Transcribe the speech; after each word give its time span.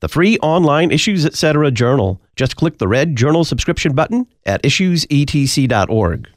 The 0.00 0.08
free 0.08 0.36
online 0.38 0.90
Issues 0.90 1.24
Etc. 1.24 1.70
journal. 1.70 2.20
Just 2.36 2.54
click 2.56 2.76
the 2.76 2.86
red 2.86 3.16
journal 3.16 3.44
subscription 3.44 3.94
button 3.94 4.26
at 4.44 4.62
issuesetc.org. 4.62 6.28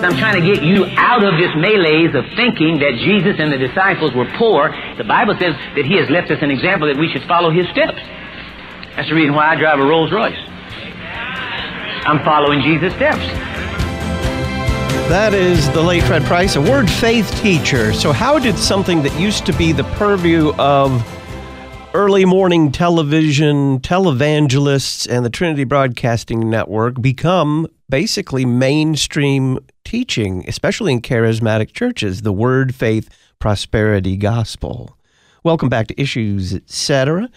I'm 0.00 0.16
trying 0.16 0.40
to 0.40 0.54
get 0.54 0.64
you 0.64 0.86
out 0.96 1.22
of 1.22 1.36
this 1.36 1.50
malaise 1.54 2.14
of 2.14 2.24
thinking 2.34 2.78
that 2.78 2.96
Jesus 3.04 3.36
and 3.38 3.52
the 3.52 3.58
disciples 3.58 4.14
were 4.14 4.24
poor. 4.38 4.74
The 4.96 5.04
Bible 5.04 5.34
says 5.38 5.52
that 5.76 5.84
He 5.84 5.98
has 5.98 6.08
left 6.08 6.30
us 6.30 6.38
an 6.40 6.50
example 6.50 6.88
that 6.88 6.96
we 6.96 7.12
should 7.12 7.24
follow 7.28 7.50
His 7.50 7.68
steps. 7.68 8.00
That's 8.96 9.10
the 9.10 9.14
reason 9.14 9.34
why 9.34 9.52
I 9.52 9.56
drive 9.56 9.80
a 9.80 9.84
Rolls 9.84 10.10
Royce. 10.10 10.38
I'm 12.08 12.24
following 12.24 12.62
Jesus' 12.62 12.94
steps. 12.94 13.20
That 15.08 15.32
is 15.32 15.70
the 15.70 15.80
late 15.80 16.02
Fred 16.02 16.22
Price, 16.24 16.56
a 16.56 16.60
word 16.60 16.90
faith 16.90 17.34
teacher. 17.40 17.94
So, 17.94 18.12
how 18.12 18.38
did 18.38 18.58
something 18.58 19.02
that 19.04 19.18
used 19.18 19.46
to 19.46 19.54
be 19.54 19.72
the 19.72 19.84
purview 19.84 20.52
of 20.58 21.02
early 21.94 22.26
morning 22.26 22.70
television, 22.70 23.80
televangelists, 23.80 25.08
and 25.10 25.24
the 25.24 25.30
Trinity 25.30 25.64
Broadcasting 25.64 26.50
Network 26.50 27.00
become 27.00 27.66
basically 27.88 28.44
mainstream 28.44 29.58
teaching, 29.82 30.44
especially 30.46 30.92
in 30.92 31.00
charismatic 31.00 31.72
churches, 31.72 32.20
the 32.20 32.30
word 32.30 32.74
faith 32.74 33.08
prosperity 33.38 34.18
gospel? 34.18 34.98
Welcome 35.42 35.70
back 35.70 35.86
to 35.86 35.98
Issues, 35.98 36.52
etc. 36.52 37.30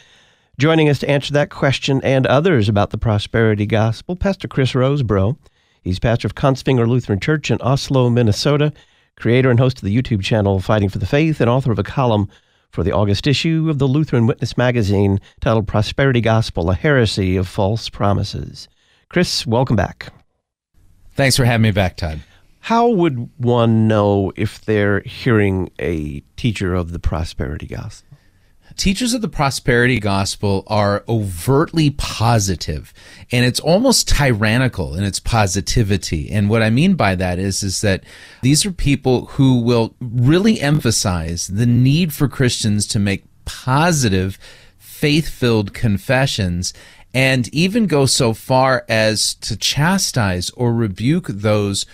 Joining 0.58 0.89
us 0.89 1.00
to 1.00 1.09
answer 1.09 1.31
that 1.31 1.50
question 1.50 2.02
and 2.03 2.28
others 2.28 2.67
about 2.67 2.89
the 2.89 2.97
prosperity 2.97 3.66
gospel, 3.66 4.17
Pastor 4.17 4.50
Chris 4.50 4.73
Rosebrough. 4.73 5.38
He's 5.84 5.98
pastor 5.98 6.28
of 6.28 6.36
Kongsvinger 6.36 6.88
Lutheran 6.88 7.20
Church 7.20 7.50
in 7.50 7.60
Oslo, 7.60 8.08
Minnesota, 8.12 8.72
creator 9.18 9.50
and 9.50 9.60
host 9.60 9.80
of 9.80 9.84
the 9.84 9.96
YouTube 9.96 10.22
channel 10.22 10.60
Fighting 10.60 10.90
for 10.90 11.00
the 11.00 11.08
Faith, 11.08 11.42
and 11.42 11.50
author 11.50 11.72
of 11.72 11.80
a 11.80 11.84
column 11.84 12.30
for 12.70 12.84
the 12.84 12.92
August 12.92 13.26
issue 13.26 13.68
of 13.68 13.80
the 13.80 13.88
Lutheran 13.88 14.28
Witness 14.28 14.56
magazine 14.56 15.20
titled 15.40 15.68
Prosperity 15.68 16.22
Gospel 16.22 16.70
A 16.70 16.76
Heresy 16.76 17.36
of 17.36 17.48
False 17.48 17.90
Promises. 17.90 18.70
Chris, 19.09 19.48
welcome 19.48 19.76
back. 19.76 20.14
Thanks 21.16 21.36
for 21.36 21.46
having 21.46 21.64
me 21.64 21.72
back, 21.72 21.98
Todd. 21.98 22.20
How 22.59 22.88
would 22.88 23.32
one 23.38 23.88
know 23.88 24.32
if 24.36 24.64
they're 24.64 25.00
hearing 25.00 25.72
a 25.80 26.20
teacher 26.38 26.76
of 26.76 26.92
the 26.92 27.00
prosperity 27.00 27.66
gospel? 27.66 28.11
Teachers 28.77 29.14
of 29.14 29.22
the 29.22 29.27
prosperity 29.27 30.00
gospel 30.00 30.64
are 30.67 31.03
overtly 31.08 31.89
positive 31.91 32.94
and 33.31 33.45
it's 33.45 33.59
almost 33.59 34.08
tyrannical 34.09 34.95
in 34.95 35.03
its 35.03 35.19
positivity. 35.19 36.30
And 36.31 36.50
what 36.50 36.61
I 36.61 36.69
mean 36.69 36.95
by 36.95 37.16
that 37.16 37.39
is, 37.39 37.63
is 37.63 37.81
that 37.81 38.03
these 38.41 38.66
are 38.66 38.72
people 38.72 39.25
who 39.28 39.61
will 39.61 39.95
really 40.00 40.59
emphasize 40.61 41.47
the 41.47 41.66
need 41.66 42.13
for 42.13 42.28
Christians 42.28 42.88
to 42.88 43.00
make 43.00 43.25
positive, 43.45 44.38
faith 44.78 45.30
filled 45.30 45.73
confessions 45.73 46.73
and 47.13 47.53
even 47.53 47.88
go 47.88 48.06
so 48.06 48.33
far 48.33 48.85
as 48.88 49.33
to 49.35 49.58
chastise 49.58 50.50
or 50.52 50.73
rebuke 50.73 51.28
those 51.28 51.85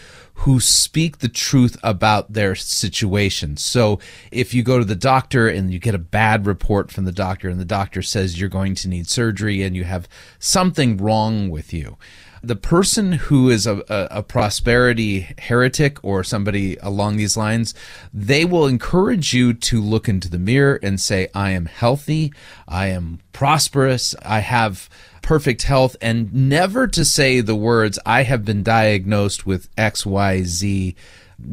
who 0.42 0.60
speak 0.60 1.18
the 1.18 1.28
truth 1.28 1.78
about 1.82 2.34
their 2.34 2.54
situation. 2.54 3.58
So 3.58 4.00
if 4.32 4.54
you 4.54 4.62
go 4.62 4.78
to 4.78 4.86
the 4.86 4.96
doctor 4.96 5.48
and 5.48 5.72
you 5.72 5.80
get 5.80 5.96
a 5.96 6.00
bad 6.00 6.46
report 6.46 6.92
from 6.92 7.06
the 7.06 7.12
doctor 7.12 7.50
and 7.50 7.60
the 7.60 7.66
doctor 7.66 8.04
says 8.04 8.40
you're 8.40 8.48
going 8.48 8.76
to 8.76 8.88
need 8.88 9.08
surgery 9.08 9.64
and 9.64 9.76
you 9.76 9.84
have 9.84 10.08
something 10.38 10.98
wrong 10.98 11.50
with 11.50 11.74
you, 11.74 11.98
the 12.44 12.56
person 12.56 13.14
who 13.14 13.50
is 13.50 13.66
a, 13.66 13.78
a, 13.90 14.20
a, 14.20 14.24
prosperity 14.24 15.28
heretic 15.40 15.98
or 16.04 16.24
somebody 16.24 16.78
along 16.78 17.18
these 17.18 17.36
lines, 17.36 17.74
they 18.14 18.46
will 18.46 18.68
encourage 18.68 19.34
you 19.34 19.54
to 19.54 19.82
look 19.82 20.08
into 20.08 20.30
the 20.30 20.38
mirror 20.38 20.80
and 20.84 21.02
say, 21.02 21.30
I 21.34 21.52
am 21.52 21.66
healthy, 21.66 22.32
I 22.68 22.88
am 22.88 23.20
prosperous, 23.34 24.16
I 24.22 24.40
have 24.40 24.88
perfect 25.28 25.64
health 25.64 25.98
and 26.02 26.34
never 26.34 26.88
to 26.88 27.04
say 27.04 27.42
the 27.42 27.54
words, 27.54 28.00
I 28.06 28.24
have 28.24 28.46
been 28.46 28.64
diagnosed 28.64 29.46
with 29.46 29.68
XYZ 29.76 30.96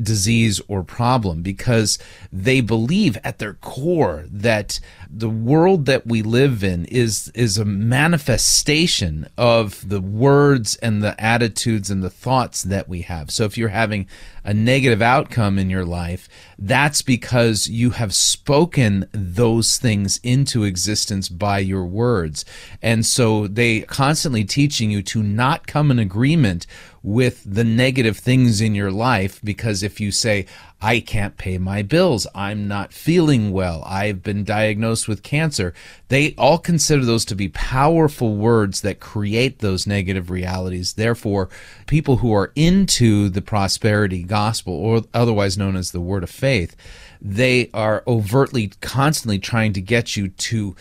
disease 0.02 0.60
or 0.66 0.82
problem 0.82 1.42
because 1.42 1.98
they 2.32 2.60
believe 2.60 3.18
at 3.22 3.38
their 3.38 3.54
core 3.54 4.24
that 4.30 4.80
the 5.10 5.28
world 5.28 5.86
that 5.86 6.06
we 6.06 6.22
live 6.22 6.64
in 6.64 6.84
is 6.86 7.30
is 7.34 7.58
a 7.58 7.64
manifestation 7.64 9.28
of 9.36 9.88
the 9.88 10.00
words 10.00 10.76
and 10.76 11.02
the 11.02 11.20
attitudes 11.22 11.90
and 11.90 12.02
the 12.02 12.10
thoughts 12.10 12.62
that 12.62 12.88
we 12.88 13.02
have. 13.02 13.30
So 13.30 13.44
if 13.44 13.58
you're 13.58 13.68
having 13.68 14.06
a 14.42 14.52
negative 14.52 15.00
outcome 15.00 15.58
in 15.58 15.70
your 15.70 15.84
life, 15.84 16.28
that's 16.58 17.02
because 17.02 17.68
you 17.68 17.90
have 17.90 18.14
spoken 18.14 19.08
those 19.12 19.78
things 19.78 20.20
into 20.22 20.64
existence 20.64 21.28
by 21.28 21.58
your 21.60 21.84
words. 21.84 22.44
And 22.82 23.06
so 23.06 23.46
they 23.46 23.80
constantly 23.82 24.44
teaching 24.44 24.90
you 24.90 25.02
to 25.02 25.22
not 25.22 25.66
come 25.66 25.90
in 25.90 25.98
agreement 25.98 26.66
with 27.04 27.42
the 27.44 27.62
negative 27.62 28.16
things 28.16 28.62
in 28.62 28.74
your 28.74 28.90
life 28.90 29.38
because 29.44 29.82
if 29.82 30.00
you 30.00 30.10
say, 30.10 30.46
I 30.80 31.00
can't 31.00 31.36
pay 31.36 31.58
my 31.58 31.82
bills, 31.82 32.26
I'm 32.34 32.66
not 32.66 32.94
feeling 32.94 33.52
well, 33.52 33.84
I've 33.86 34.22
been 34.22 34.42
diagnosed 34.42 35.06
with 35.06 35.22
cancer, 35.22 35.74
they 36.08 36.34
all 36.38 36.58
consider 36.58 37.04
those 37.04 37.26
to 37.26 37.34
be 37.34 37.50
powerful 37.50 38.34
words 38.34 38.80
that 38.80 39.00
create 39.00 39.58
those 39.58 39.86
negative 39.86 40.30
realities. 40.30 40.94
Therefore, 40.94 41.50
people 41.86 42.16
who 42.18 42.32
are 42.32 42.52
into 42.56 43.28
the 43.28 43.42
prosperity 43.42 44.22
gospel, 44.22 44.72
or 44.72 45.02
otherwise 45.12 45.58
known 45.58 45.76
as 45.76 45.92
the 45.92 46.00
word 46.00 46.22
of 46.22 46.30
faith, 46.30 46.74
they 47.20 47.68
are 47.74 48.02
overtly, 48.06 48.72
constantly 48.80 49.38
trying 49.38 49.74
to 49.74 49.80
get 49.82 50.16
you 50.16 50.28
to 50.28 50.74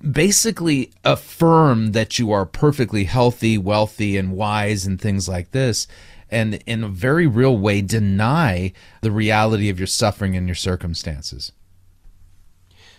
basically 0.00 0.92
affirm 1.04 1.92
that 1.92 2.18
you 2.18 2.32
are 2.32 2.46
perfectly 2.46 3.04
healthy, 3.04 3.58
wealthy, 3.58 4.16
and 4.16 4.32
wise, 4.32 4.86
and 4.86 5.00
things 5.00 5.28
like 5.28 5.50
this, 5.50 5.86
and 6.30 6.62
in 6.66 6.84
a 6.84 6.88
very 6.88 7.26
real 7.26 7.56
way 7.56 7.80
deny 7.82 8.72
the 9.02 9.10
reality 9.10 9.68
of 9.68 9.78
your 9.78 9.86
suffering 9.86 10.36
and 10.36 10.46
your 10.46 10.54
circumstances. 10.54 11.52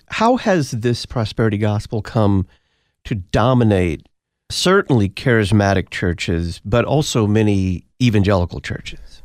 How 0.08 0.38
has 0.38 0.72
this 0.72 1.06
prosperity 1.06 1.58
gospel 1.58 2.02
come 2.02 2.48
to 3.06 3.16
dominate 3.16 4.08
certainly 4.50 5.10
charismatic 5.10 5.90
churches, 5.92 6.62
but 6.66 6.86
also 6.86 7.28
many 7.28 7.86
evangelical 8.02 8.60
churches? 8.60 9.19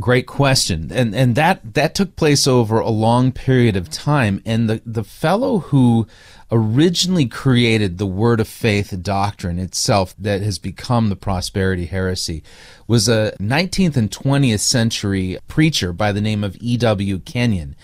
Great 0.00 0.26
question. 0.26 0.90
And 0.90 1.14
and 1.14 1.34
that 1.34 1.74
that 1.74 1.94
took 1.94 2.16
place 2.16 2.46
over 2.46 2.78
a 2.78 2.88
long 2.88 3.30
period 3.30 3.76
of 3.76 3.90
time 3.90 4.40
and 4.46 4.68
the 4.68 4.80
the 4.86 5.04
fellow 5.04 5.58
who 5.58 6.06
originally 6.50 7.26
created 7.26 7.98
the 7.98 8.06
word 8.06 8.40
of 8.40 8.48
faith 8.48 8.94
doctrine 9.02 9.58
itself 9.58 10.14
that 10.18 10.40
has 10.40 10.58
become 10.58 11.08
the 11.08 11.16
prosperity 11.16 11.86
heresy 11.86 12.42
was 12.86 13.08
a 13.08 13.34
19th 13.38 13.96
and 13.96 14.10
20th 14.10 14.60
century 14.60 15.38
preacher 15.48 15.92
by 15.92 16.12
the 16.12 16.20
name 16.20 16.44
of 16.44 16.56
E.W. 16.60 17.18
Kenyon 17.20 17.74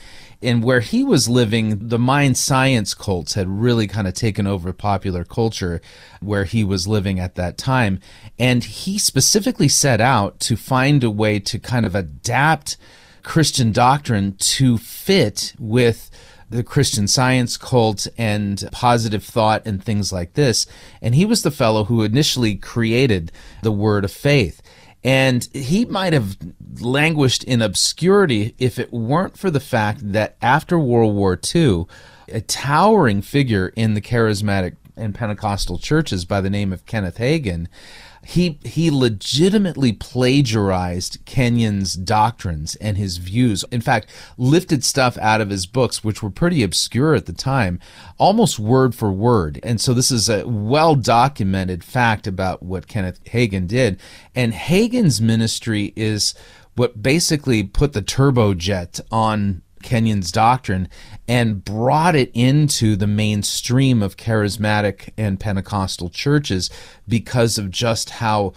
and 0.43 0.63
where 0.63 0.81
he 0.81 1.03
was 1.03 1.29
living, 1.29 1.89
the 1.89 1.99
mind 1.99 2.37
science 2.37 2.95
cults 2.95 3.35
had 3.35 3.49
really 3.49 3.87
kind 3.87 4.07
of 4.07 4.15
taken 4.15 4.47
over 4.47 4.73
popular 4.73 5.25
culture 5.25 5.81
where 6.21 6.45
he 6.45 6.63
was 6.63 6.87
living 6.87 7.19
at 7.19 7.35
that 7.35 7.59
time. 7.59 8.01
And 8.39 8.63
he 8.63 8.99
specifically 8.99 9.69
set 9.69 10.01
out 10.01 10.39
to 10.41 10.57
find 10.57 11.03
a 11.03 11.11
way 11.11 11.41
to 11.41 11.59
kind 11.59 11.85
of 11.85 11.95
adapt 11.95 12.77
Christian 13.25 13.73
doctrine 13.73 14.37
to 14.39 14.79
fit 14.79 15.55
with 15.59 16.11
the 16.51 16.63
Christian 16.63 17.07
science 17.07 17.57
cult 17.57 18.07
and 18.17 18.69
positive 18.73 19.23
thought 19.23 19.67
and 19.67 19.83
things 19.83 20.13
like 20.13 20.35
this. 20.35 20.67
And 21.03 21.15
he 21.15 21.27
was 21.27 21.43
the 21.43 21.51
fellow 21.51 21.85
who 21.85 22.03
initially 22.03 22.55
created 22.55 23.33
the 23.63 23.73
word 23.73 24.05
of 24.05 24.13
faith. 24.13 24.63
And 25.05 25.49
he 25.53 25.85
might 25.85 26.13
have 26.13 26.37
languished 26.81 27.45
in 27.45 27.63
obscurity 27.63 28.55
if 28.59 28.79
it 28.79 28.93
weren't 28.93 29.39
for 29.39 29.51
the 29.51 29.61
fact 29.61 30.13
that 30.13 30.37
after 30.43 30.79
World 30.79 31.15
War 31.15 31.39
II, 31.55 31.87
a 32.29 32.41
towering 32.41 33.23
figure 33.23 33.73
in 33.77 33.95
the 33.95 34.01
charismatic 34.01 34.77
and 34.97 35.15
Pentecostal 35.15 35.79
churches 35.79 36.25
by 36.25 36.41
the 36.41 36.51
name 36.51 36.73
of 36.73 36.85
Kenneth 36.87 37.19
Hagin, 37.19 37.69
he 38.29 38.59
he 38.63 38.91
legitimately 38.91 39.91
plagiarized 39.91 41.25
Kenyon's 41.25 41.95
doctrines 41.95 42.75
and 42.75 42.99
his 42.99 43.17
views. 43.17 43.65
In 43.73 43.81
fact, 43.81 44.11
lifted 44.37 44.85
stuff 44.85 45.17
out 45.17 45.41
of 45.41 45.49
his 45.49 45.65
books, 45.65 46.05
which 46.05 46.23
were 46.23 46.29
pretty 46.29 46.63
obscure 46.63 47.15
at 47.15 47.25
the 47.25 47.33
time, 47.33 47.81
almost 48.19 48.59
word 48.59 48.95
for 48.95 49.11
word. 49.11 49.59
And 49.63 49.81
so 49.81 49.95
this 49.95 50.11
is 50.11 50.29
a 50.29 50.47
well 50.47 50.95
documented 50.95 51.83
fact 51.83 52.27
about 52.27 52.63
what 52.63 52.87
Kenneth 52.87 53.25
Hagin 53.25 53.67
did. 53.67 53.99
And 54.35 54.53
Hagin's 54.53 55.23
ministry 55.23 55.95
is 55.97 56.35
what 56.75 57.03
basically 57.03 57.63
put 57.63 57.95
the 57.95 58.03
turbojet 58.03 59.01
on 59.11 59.63
Kenyon's 59.83 60.33
doctrine 60.33 60.89
and 61.27 61.65
brought 61.65 62.15
it 62.15 62.31
into 62.35 62.97
the 62.97 63.07
mainstream 63.07 64.03
of 64.03 64.17
charismatic 64.17 65.11
and 65.17 65.41
Pentecostal 65.41 66.11
churches 66.11 66.71
because 67.07 67.59
of 67.59 67.71
just 67.71 68.11
how 68.11 68.53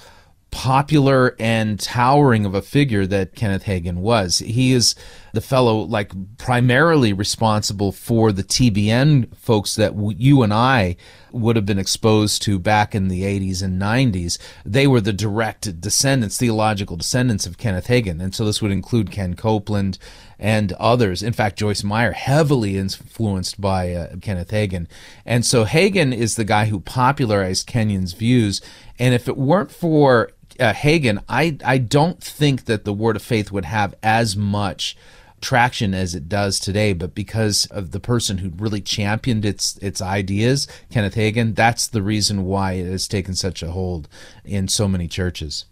popular 0.52 1.34
and 1.40 1.80
towering 1.80 2.46
of 2.46 2.54
a 2.54 2.62
figure 2.62 3.08
that 3.08 3.36
Kenneth 3.36 3.64
Hagin 3.64 3.98
was. 3.98 4.40
He 4.40 4.74
is 4.74 4.96
the 5.34 5.42
fellow 5.42 5.78
like 5.78 6.12
primarily 6.38 7.14
responsible 7.14 7.92
for 7.94 8.32
the 8.32 8.44
TBN 8.44 9.36
folks 9.36 9.76
that 9.76 9.96
you 10.18 10.44
and 10.44 10.54
I 10.54 10.98
would 11.34 11.56
have 11.56 11.66
been 11.66 11.80
exposed 11.80 12.42
to 12.44 12.60
back 12.60 12.94
in 12.94 13.08
the 13.08 13.24
80s 13.24 13.62
and 13.62 13.82
90s. 13.82 14.38
They 14.66 14.88
were 14.88 15.02
the 15.02 15.14
direct 15.14 15.82
descendants, 15.82 16.38
theological 16.38 16.98
descendants 16.98 17.46
of 17.46 17.58
Kenneth 17.58 17.88
Hagin. 17.88 18.22
And 18.22 18.34
so 18.34 18.46
this 18.46 18.62
would 18.62 18.72
include 18.72 19.12
Ken 19.12 19.36
Copeland 19.36 19.98
and 20.40 20.74
others. 20.74 21.22
In 21.22 21.34
fact, 21.34 21.60
Joyce 21.60 21.84
Meyer, 21.84 22.12
heavily 22.12 22.78
influenced 22.78 23.62
by 23.62 23.94
uh, 23.94 24.16
Kenneth 24.22 24.52
Hagin. 24.52 24.88
And 25.26 25.46
so 25.46 25.66
Hagin 25.66 26.14
is 26.14 26.36
the 26.36 26.44
guy 26.44 26.66
who 26.66 26.80
popularized 26.80 27.68
Kenyon's 27.68 28.14
views. 28.14 28.62
And 28.98 29.14
if 29.14 29.28
it 29.28 29.38
weren't 29.38 29.72
for 29.72 30.32
uh, 30.60 30.74
Hagin, 30.74 31.24
I, 31.30 31.58
I 31.64 31.78
don't 31.78 32.22
think 32.22 32.66
that 32.66 32.86
the 32.86 32.94
Word 32.94 33.16
of 33.16 33.22
Faith 33.22 33.52
would 33.52 33.66
have 33.66 33.96
as 34.02 34.36
much 34.36 34.98
traction 35.42 35.94
as 35.94 36.16
it 36.16 36.30
does 36.30 36.60
today, 36.60 36.94
but 36.94 37.14
because 37.16 37.66
of 37.68 37.92
the 37.92 38.00
person 38.00 38.38
who 38.38 38.52
really 38.58 38.82
championed 38.82 39.46
its 39.46 39.78
its 39.78 40.02
ideas, 40.02 40.68
Kenneth 40.90 41.16
Hagin, 41.16 41.56
that's 41.56 41.88
the 41.88 42.02
reason 42.02 42.46
why 42.46 42.74
it 42.74 42.86
has 42.86 43.08
taken 43.08 43.36
such 43.36 43.62
a 43.62 43.72
hold 43.72 44.08
in 44.46 44.68
so 44.68 44.88
many 44.88 45.08
churches. 45.08 45.66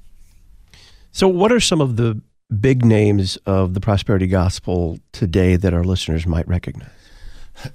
So, 1.12 1.28
what 1.28 1.52
are 1.52 1.60
some 1.60 1.82
of 1.82 1.96
the 1.96 2.22
big 2.60 2.84
names 2.84 3.38
of 3.46 3.74
the 3.74 3.80
prosperity 3.80 4.28
gospel 4.28 5.00
today 5.12 5.56
that 5.56 5.74
our 5.74 5.84
listeners 5.84 6.26
might 6.26 6.48
recognize? 6.48 6.90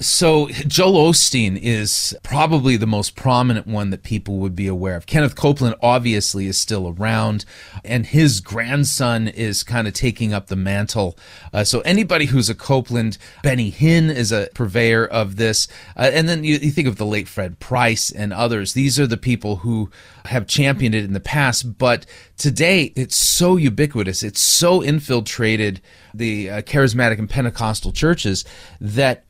So, 0.00 0.48
Joel 0.48 1.10
Osteen 1.10 1.58
is 1.60 2.16
probably 2.22 2.76
the 2.76 2.86
most 2.86 3.16
prominent 3.16 3.66
one 3.66 3.90
that 3.90 4.02
people 4.02 4.38
would 4.38 4.56
be 4.56 4.66
aware 4.66 4.96
of. 4.96 5.06
Kenneth 5.06 5.36
Copeland 5.36 5.76
obviously 5.82 6.46
is 6.46 6.56
still 6.56 6.94
around, 6.96 7.44
and 7.84 8.06
his 8.06 8.40
grandson 8.40 9.28
is 9.28 9.62
kind 9.62 9.86
of 9.86 9.92
taking 9.92 10.32
up 10.32 10.46
the 10.46 10.56
mantle. 10.56 11.18
Uh, 11.52 11.64
so, 11.64 11.80
anybody 11.80 12.26
who's 12.26 12.48
a 12.48 12.54
Copeland, 12.54 13.18
Benny 13.42 13.70
Hinn 13.70 14.08
is 14.08 14.32
a 14.32 14.48
purveyor 14.54 15.04
of 15.06 15.36
this. 15.36 15.68
Uh, 15.96 16.10
and 16.12 16.28
then 16.28 16.44
you, 16.44 16.56
you 16.56 16.70
think 16.70 16.88
of 16.88 16.96
the 16.96 17.06
late 17.06 17.28
Fred 17.28 17.60
Price 17.60 18.10
and 18.10 18.32
others. 18.32 18.72
These 18.72 18.98
are 18.98 19.06
the 19.06 19.16
people 19.18 19.56
who 19.56 19.90
have 20.26 20.46
championed 20.46 20.94
it 20.94 21.04
in 21.04 21.12
the 21.12 21.20
past, 21.20 21.76
but 21.76 22.06
today 22.38 22.92
it's 22.96 23.16
so 23.16 23.56
ubiquitous, 23.56 24.22
it's 24.22 24.40
so 24.40 24.82
infiltrated 24.82 25.82
the 26.14 26.48
uh, 26.48 26.62
charismatic 26.62 27.18
and 27.18 27.28
Pentecostal 27.28 27.92
churches 27.92 28.44
that 28.80 29.23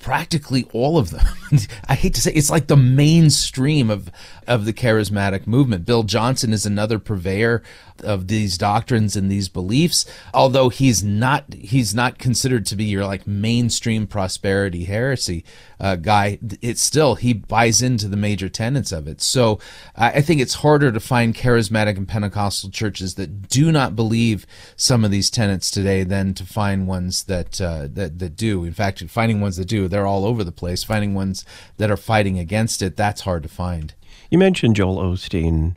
practically 0.00 0.68
all 0.72 0.98
of 0.98 1.10
them. 1.10 1.26
I 1.88 1.94
hate 1.94 2.14
to 2.14 2.20
say 2.20 2.32
it's 2.32 2.50
like 2.50 2.66
the 2.66 2.76
mainstream 2.76 3.90
of 3.90 4.10
of 4.46 4.64
the 4.64 4.72
charismatic 4.72 5.46
movement. 5.46 5.86
Bill 5.86 6.02
Johnson 6.02 6.52
is 6.52 6.66
another 6.66 6.98
purveyor 6.98 7.62
of 8.02 8.28
these 8.28 8.58
doctrines 8.58 9.16
and 9.16 9.30
these 9.30 9.48
beliefs, 9.48 10.04
although 10.32 10.68
he's 10.68 11.04
not 11.04 11.52
he's 11.54 11.94
not 11.94 12.18
considered 12.18 12.66
to 12.66 12.76
be 12.76 12.84
your 12.84 13.06
like 13.06 13.26
mainstream 13.26 14.06
prosperity 14.06 14.84
heresy 14.84 15.44
uh, 15.80 15.96
guy. 15.96 16.38
It's 16.60 16.82
still 16.82 17.14
he 17.14 17.32
buys 17.32 17.82
into 17.82 18.08
the 18.08 18.16
major 18.16 18.48
tenets 18.48 18.92
of 18.92 19.06
it. 19.06 19.20
So 19.20 19.58
I 19.94 20.20
think 20.20 20.40
it's 20.40 20.54
harder 20.54 20.90
to 20.92 21.00
find 21.00 21.34
charismatic 21.34 21.96
and 21.96 22.08
Pentecostal 22.08 22.70
churches 22.70 23.14
that 23.14 23.48
do 23.48 23.70
not 23.70 23.96
believe 23.96 24.46
some 24.76 25.04
of 25.04 25.10
these 25.10 25.30
tenets 25.30 25.70
today 25.70 26.04
than 26.04 26.34
to 26.34 26.44
find 26.44 26.86
ones 26.86 27.24
that 27.24 27.60
uh, 27.60 27.88
that 27.92 28.18
that 28.18 28.36
do. 28.36 28.64
In 28.64 28.72
fact, 28.72 29.02
finding 29.08 29.40
ones 29.40 29.56
that 29.56 29.68
do, 29.68 29.88
they're 29.88 30.06
all 30.06 30.24
over 30.24 30.44
the 30.44 30.52
place. 30.52 30.84
Finding 30.84 31.14
ones 31.14 31.44
that 31.76 31.90
are 31.90 31.96
fighting 31.96 32.38
against 32.38 32.82
it, 32.82 32.96
that's 32.96 33.22
hard 33.22 33.42
to 33.42 33.48
find. 33.48 33.94
You 34.30 34.38
mentioned 34.38 34.76
Joel 34.76 34.96
Osteen, 34.96 35.76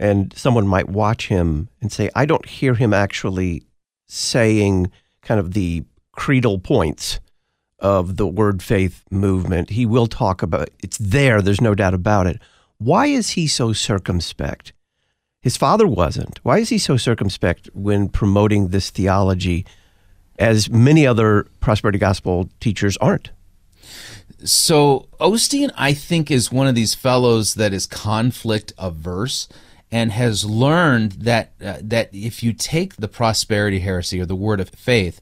and 0.00 0.32
someone 0.34 0.66
might 0.66 0.88
watch 0.88 1.28
him 1.28 1.68
and 1.82 1.92
say, 1.92 2.08
I 2.16 2.24
don't 2.24 2.46
hear 2.46 2.74
him 2.74 2.94
actually 2.94 3.62
saying 4.08 4.90
kind 5.20 5.38
of 5.38 5.52
the 5.52 5.84
creedal 6.12 6.58
points 6.58 7.20
of 7.78 8.16
the 8.16 8.26
word 8.26 8.62
faith 8.62 9.04
movement. 9.10 9.70
He 9.70 9.84
will 9.84 10.06
talk 10.06 10.42
about 10.42 10.70
it's 10.82 10.96
there, 10.96 11.42
there's 11.42 11.60
no 11.60 11.74
doubt 11.74 11.92
about 11.92 12.26
it. 12.26 12.40
Why 12.78 13.06
is 13.06 13.30
he 13.30 13.46
so 13.46 13.74
circumspect? 13.74 14.72
His 15.42 15.58
father 15.58 15.86
wasn't. 15.86 16.40
Why 16.42 16.58
is 16.58 16.70
he 16.70 16.78
so 16.78 16.96
circumspect 16.96 17.68
when 17.74 18.08
promoting 18.08 18.68
this 18.68 18.88
theology 18.88 19.66
as 20.38 20.70
many 20.70 21.06
other 21.06 21.46
prosperity 21.60 21.98
gospel 21.98 22.48
teachers 22.58 22.96
aren't? 22.98 23.32
So 24.44 25.08
Osteen, 25.20 25.70
I 25.76 25.92
think, 25.92 26.30
is 26.30 26.50
one 26.50 26.66
of 26.66 26.74
these 26.74 26.94
fellows 26.94 27.54
that 27.54 27.74
is 27.74 27.84
conflict 27.84 28.72
averse 28.78 29.46
and 29.92 30.12
has 30.12 30.44
learned 30.44 31.12
that 31.12 31.52
uh, 31.64 31.78
that 31.82 32.08
if 32.12 32.42
you 32.42 32.52
take 32.52 32.96
the 32.96 33.08
prosperity 33.08 33.80
heresy 33.80 34.20
or 34.20 34.26
the 34.26 34.36
word 34.36 34.60
of 34.60 34.70
faith 34.70 35.20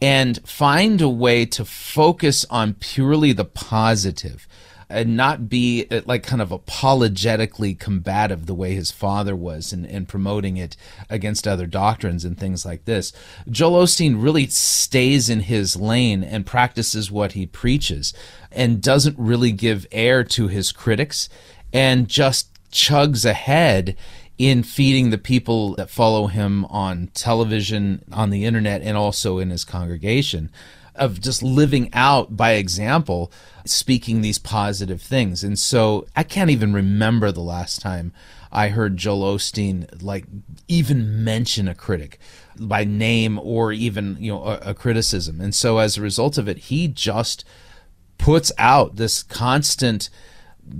and 0.00 0.40
find 0.48 1.00
a 1.00 1.08
way 1.08 1.44
to 1.44 1.64
focus 1.64 2.46
on 2.50 2.74
purely 2.74 3.32
the 3.32 3.44
positive 3.44 4.48
and 4.90 5.16
not 5.16 5.48
be 5.48 5.86
uh, 5.90 6.00
like 6.04 6.24
kind 6.24 6.42
of 6.42 6.50
apologetically 6.50 7.74
combative 7.74 8.46
the 8.46 8.54
way 8.54 8.74
his 8.74 8.90
father 8.90 9.36
was 9.36 9.72
and, 9.72 9.86
and 9.86 10.08
promoting 10.08 10.56
it 10.56 10.76
against 11.08 11.46
other 11.46 11.66
doctrines 11.66 12.24
and 12.24 12.36
things 12.36 12.66
like 12.66 12.84
this. 12.86 13.12
Joel 13.48 13.84
Osteen 13.84 14.20
really 14.22 14.48
stays 14.48 15.30
in 15.30 15.40
his 15.40 15.76
lane 15.76 16.24
and 16.24 16.44
practices 16.44 17.10
what 17.10 17.32
he 17.32 17.46
preaches 17.46 18.12
and 18.50 18.82
doesn't 18.82 19.16
really 19.16 19.52
give 19.52 19.86
air 19.92 20.24
to 20.24 20.48
his 20.48 20.72
critics 20.72 21.28
and 21.72 22.08
just 22.08 22.49
chugs 22.70 23.24
ahead 23.24 23.96
in 24.38 24.62
feeding 24.62 25.10
the 25.10 25.18
people 25.18 25.74
that 25.74 25.90
follow 25.90 26.26
him 26.28 26.64
on 26.66 27.08
television, 27.14 28.02
on 28.10 28.30
the 28.30 28.44
internet, 28.44 28.80
and 28.82 28.96
also 28.96 29.38
in 29.38 29.50
his 29.50 29.64
congregation 29.64 30.50
of 30.94 31.20
just 31.20 31.42
living 31.42 31.88
out 31.92 32.36
by 32.36 32.52
example, 32.52 33.32
speaking 33.64 34.20
these 34.20 34.38
positive 34.38 35.00
things. 35.00 35.42
And 35.44 35.58
so 35.58 36.06
I 36.14 36.22
can't 36.22 36.50
even 36.50 36.72
remember 36.72 37.32
the 37.32 37.40
last 37.40 37.80
time 37.80 38.12
I 38.52 38.68
heard 38.68 38.96
Joel 38.96 39.36
Osteen 39.36 40.02
like 40.02 40.26
even 40.68 41.24
mention 41.24 41.68
a 41.68 41.74
critic 41.74 42.18
by 42.58 42.84
name 42.84 43.38
or 43.38 43.72
even 43.72 44.16
you 44.20 44.32
know 44.32 44.44
a, 44.44 44.70
a 44.70 44.74
criticism. 44.74 45.40
And 45.40 45.54
so 45.54 45.78
as 45.78 45.96
a 45.96 46.02
result 46.02 46.36
of 46.36 46.48
it, 46.48 46.58
he 46.58 46.88
just 46.88 47.44
puts 48.18 48.52
out 48.58 48.96
this 48.96 49.22
constant 49.22 50.10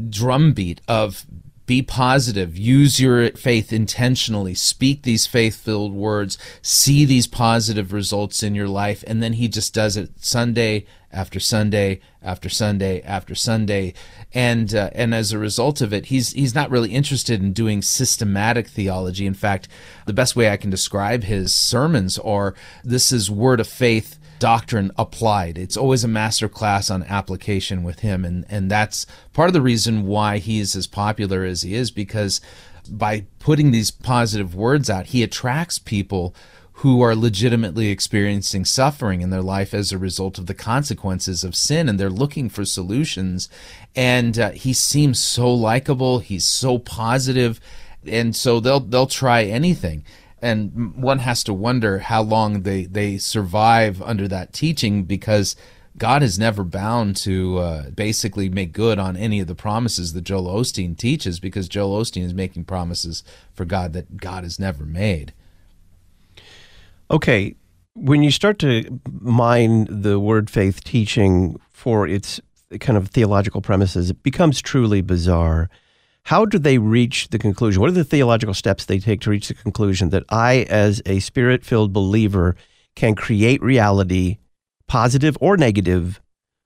drumbeat 0.09 0.81
of 0.87 1.25
be 1.71 1.83
positive, 1.83 2.59
use 2.59 2.99
your 2.99 3.31
faith 3.31 3.73
intentionally, 3.73 4.55
speak 4.55 5.03
these 5.03 5.29
faith 5.29 5.55
filled 5.55 5.95
words, 5.95 6.37
see 6.63 7.05
these 7.05 7.29
positive 7.29 7.93
results 7.93 8.43
in 8.43 8.57
your 8.57 8.67
life. 8.67 9.05
And 9.07 9.23
then 9.23 9.35
he 9.35 9.47
just 9.47 9.73
does 9.73 9.97
it 9.97 10.11
Sunday 10.17 10.85
after 11.13 11.39
Sunday 11.39 12.01
after 12.25 12.49
Sunday 12.49 13.01
after 13.03 13.37
Sunday. 13.37 13.95
And, 14.35 14.75
uh, 14.75 14.91
and 14.97 15.15
as 15.15 15.31
a 15.31 15.39
result 15.39 15.81
of 15.81 15.93
it, 15.93 16.07
he's, 16.07 16.33
he's 16.33 16.57
not 16.57 16.73
really 16.73 16.91
interested 16.91 17.41
in 17.41 17.53
doing 17.53 17.83
systematic 17.83 18.67
theology. 18.67 19.25
In 19.25 19.35
fact, 19.35 19.69
the 20.07 20.13
best 20.13 20.35
way 20.35 20.51
I 20.51 20.57
can 20.57 20.71
describe 20.71 21.23
his 21.23 21.55
sermons 21.55 22.19
are 22.19 22.53
this 22.83 23.13
is 23.13 23.31
word 23.31 23.61
of 23.61 23.69
faith 23.69 24.19
doctrine 24.41 24.91
applied. 24.99 25.57
It's 25.57 25.77
always 25.77 26.03
a 26.03 26.09
master 26.09 26.49
class 26.49 26.91
on 26.91 27.05
application 27.05 27.85
with 27.85 28.01
him. 28.01 28.25
And, 28.25 28.45
and 28.49 28.69
that's 28.69 29.07
part 29.33 29.49
of 29.49 29.53
the 29.53 29.63
reason 29.63 30.07
why 30.07 30.39
he 30.39 30.59
is 30.59 30.75
as 30.75 30.89
popular 30.89 31.45
as 31.45 31.63
he 31.63 31.75
is, 31.75 31.93
because 31.93 32.41
by 32.89 33.27
putting 33.39 33.71
these 33.71 33.93
positive 33.93 34.55
words 34.55 34.91
out, 34.91 35.07
he 35.07 35.23
attracts 35.23 35.79
people 35.79 36.35
who 36.81 37.03
are 37.03 37.15
legitimately 37.15 37.89
experiencing 37.89 38.65
suffering 38.65 39.21
in 39.21 39.29
their 39.29 39.43
life 39.43 39.75
as 39.75 39.93
a 39.93 39.99
result 39.99 40.39
of 40.39 40.47
the 40.47 40.55
consequences 40.55 41.45
of 41.45 41.55
sin 41.55 41.91
and 41.91 42.01
they're 42.01 42.09
looking 42.09 42.49
for 42.49 42.65
solutions 42.65 43.51
and 43.95 44.39
uh, 44.39 44.51
he 44.53 44.73
seems 44.73 45.19
so 45.19 45.53
likable 45.53 46.21
he's 46.21 46.45
so 46.45 46.79
positive 46.79 47.61
and 48.07 48.35
so 48.35 48.61
they'll 48.61 48.81
they'll 48.81 49.07
try 49.07 49.43
anything 49.45 50.03
and 50.43 50.95
one 50.97 51.19
has 51.21 51.45
to 51.45 51.55
wonder 51.55 51.99
how 52.01 52.23
long 52.23 52.63
they 52.63 52.85
they 52.85 53.19
survive 53.19 54.01
under 54.03 54.27
that 54.29 54.53
teaching 54.53 55.05
because 55.05 55.57
God 55.97 56.23
is 56.23 56.39
never 56.39 56.65
bound 56.65 57.17
to 57.17 57.59
uh, 57.59 57.91
basically 57.91 58.49
make 58.49 58.73
good 58.73 58.99
on 58.99 59.17
any 59.17 59.41
of 59.41 59.49
the 59.49 59.55
promises 59.55 60.13
that 60.13 60.23
Joel 60.23 60.47
Osteen 60.47 60.97
teaches 60.97 61.41
because 61.41 61.69
Joel 61.69 62.01
Osteen 62.01 62.25
is 62.25 62.33
making 62.33 62.65
promises 62.65 63.23
for 63.53 63.65
God 63.65 63.93
that 63.93 64.17
God 64.17 64.45
has 64.45 64.59
never 64.59 64.85
made. 64.85 65.35
Okay, 67.11 67.57
when 67.95 68.23
you 68.23 68.31
start 68.31 68.59
to 68.61 69.01
mine 69.11 69.87
the 69.91 70.21
word 70.21 70.49
faith 70.49 70.85
teaching 70.85 71.61
for 71.71 72.07
its 72.07 72.41
kind 72.79 72.97
of 72.97 73.09
theological 73.09 73.61
premises, 73.61 74.11
it 74.11 74.23
becomes 74.23 74.63
truly 74.63 75.03
bizarre. 75.03 75.69
How 76.25 76.45
do 76.45 76.59
they 76.59 76.79
reach 76.79 77.29
the 77.29 77.39
conclusion? 77.39 77.81
What 77.81 77.91
are 77.91 77.95
the 77.95 78.05
theological 78.05 78.55
steps 78.55 78.85
they 78.85 78.99
take 78.99 79.21
to 79.23 79.31
reach 79.31 79.49
the 79.49 79.55
conclusion 79.55 80.11
that 80.11 80.25
I, 80.29 80.67
as 80.69 81.03
a 81.07 81.21
spirit 81.21 81.65
filled 81.65 81.93
believer, 81.93 82.57
can 82.95 83.15
create 83.15 83.63
reality, 83.63 84.39
positive 84.87 85.37
or 85.41 85.57
negative, 85.57 86.21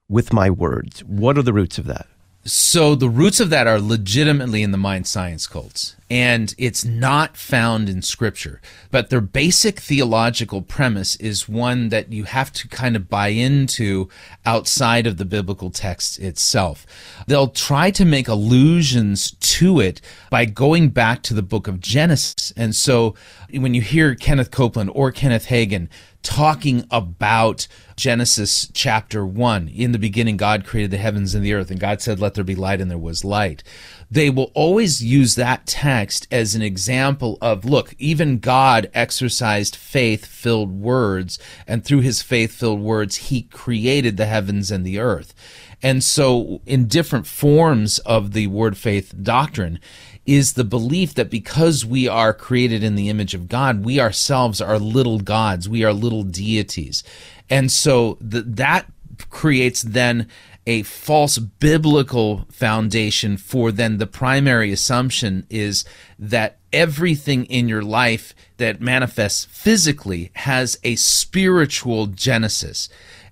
with 0.09 0.33
my 0.33 0.51
words? 0.51 1.03
What 1.05 1.39
are 1.39 1.43
the 1.43 1.53
roots 1.53 1.79
of 1.79 1.87
that? 1.87 2.07
So 2.45 2.95
the 2.95 3.09
roots 3.09 3.41
of 3.41 3.49
that 3.51 3.67
are 3.67 3.81
legitimately 3.81 4.63
in 4.63 4.71
the 4.71 4.77
mind 4.77 5.07
science 5.07 5.47
cults, 5.47 5.97
and 6.11 6.55
it's 6.59 6.85
not 6.85 7.37
found 7.37 7.89
in 7.89 8.03
scripture. 8.03 8.61
But 8.91 9.11
their 9.11 9.21
basic 9.21 9.81
theological 9.81 10.61
premise 10.61 11.17
is 11.17 11.49
one 11.49 11.89
that 11.89 12.13
you 12.13 12.25
have 12.25 12.53
to 12.55 12.69
kind 12.69 12.95
of 12.95 13.09
buy 13.09 13.29
into 13.29 14.09
outside 14.45 15.07
of 15.07 15.17
the 15.17 15.25
biblical 15.25 15.71
text 15.71 16.19
itself. 16.19 16.87
They'll 17.27 17.49
try 17.49 17.91
to 17.93 18.05
make 18.05 18.29
allusions 18.29 19.33
to 19.33 19.81
it 19.81 20.01
by 20.31 20.45
going 20.45 20.91
back 20.91 21.23
to 21.23 21.35
the 21.35 21.43
book 21.43 21.67
of 21.67 21.81
Genesis. 21.81 22.53
And 22.57 22.75
so 22.75 23.15
when 23.53 23.75
you 23.75 23.81
hear 23.81 24.15
Kenneth 24.15 24.51
Copeland 24.51 24.91
or 24.95 25.11
Kenneth 25.11 25.47
Hagin 25.47 25.89
talking 26.25 26.85
about 26.91 27.69
Genesis 27.97 28.69
chapter 28.73 29.25
1. 29.25 29.69
In 29.69 29.93
the 29.93 29.99
beginning, 29.99 30.37
God 30.37 30.65
created 30.65 30.91
the 30.91 30.97
heavens 30.97 31.35
and 31.35 31.45
the 31.45 31.53
earth, 31.53 31.71
and 31.71 31.79
God 31.79 32.01
said, 32.01 32.19
Let 32.19 32.35
there 32.35 32.43
be 32.43 32.57
light, 32.57 32.81
and 32.81 32.91
there 32.91 32.99
was 32.99 33.25
light. 33.25 33.63
They 34.11 34.31
will 34.31 34.51
always 34.55 35.03
use 35.03 35.35
that 35.35 35.67
text 35.67 36.27
as 36.31 36.55
an 36.55 36.63
example 36.63 37.39
of 37.41 37.65
look, 37.65 37.95
even 37.99 38.39
God 38.39 38.91
exercised 38.95 39.77
faith 39.77 40.27
filled 40.27 40.73
words, 40.73 41.39
and 41.67 41.85
through 41.85 42.01
his 42.01 42.23
faith 42.23 42.53
filled 42.53 42.81
words, 42.81 43.17
he 43.17 43.43
created 43.43 44.17
the 44.17 44.27
heavens 44.27 44.71
and 44.71 44.85
the 44.85 44.99
earth. 44.99 45.35
And 45.83 46.03
so, 46.03 46.63
in 46.65 46.87
different 46.87 47.27
forms 47.27 47.99
of 48.01 48.33
the 48.33 48.47
word 48.47 48.77
faith 48.79 49.15
doctrine, 49.23 49.81
is 50.27 50.55
the 50.55 50.65
belief 50.65 51.15
that 51.15 51.31
because 51.31 51.85
we 51.85 52.09
are 52.09 52.33
created 52.33 52.83
in 52.83 52.95
the 52.95 53.11
image 53.11 53.35
of 53.35 53.49
God, 53.49 53.85
we 53.85 54.01
ourselves 54.01 54.61
are 54.61 54.79
little 54.79 55.19
gods, 55.19 55.69
we 55.69 55.85
are 55.85 55.93
little 55.93 56.23
deities. 56.23 57.05
And 57.51 57.71
so 57.71 58.17
the, 58.21 58.41
that 58.43 58.91
creates 59.31 59.83
then 59.83 60.29
a 60.67 60.83
false 60.83 61.39
biblical 61.39 62.47
foundation 62.51 63.37
for 63.37 63.71
then 63.71 63.99
the 63.99 64.07
primary 64.07 64.73
assumption 64.73 65.47
is 65.51 65.85
that 66.19 66.59
everything 66.73 67.45
in 67.47 67.69
your 67.69 67.83
life 67.83 68.35
that 68.57 68.81
manifests 68.81 69.45
physically 69.47 70.31
has 70.35 70.79
a 70.83 70.97
spiritual 70.97 72.07
genesis. 72.07 72.89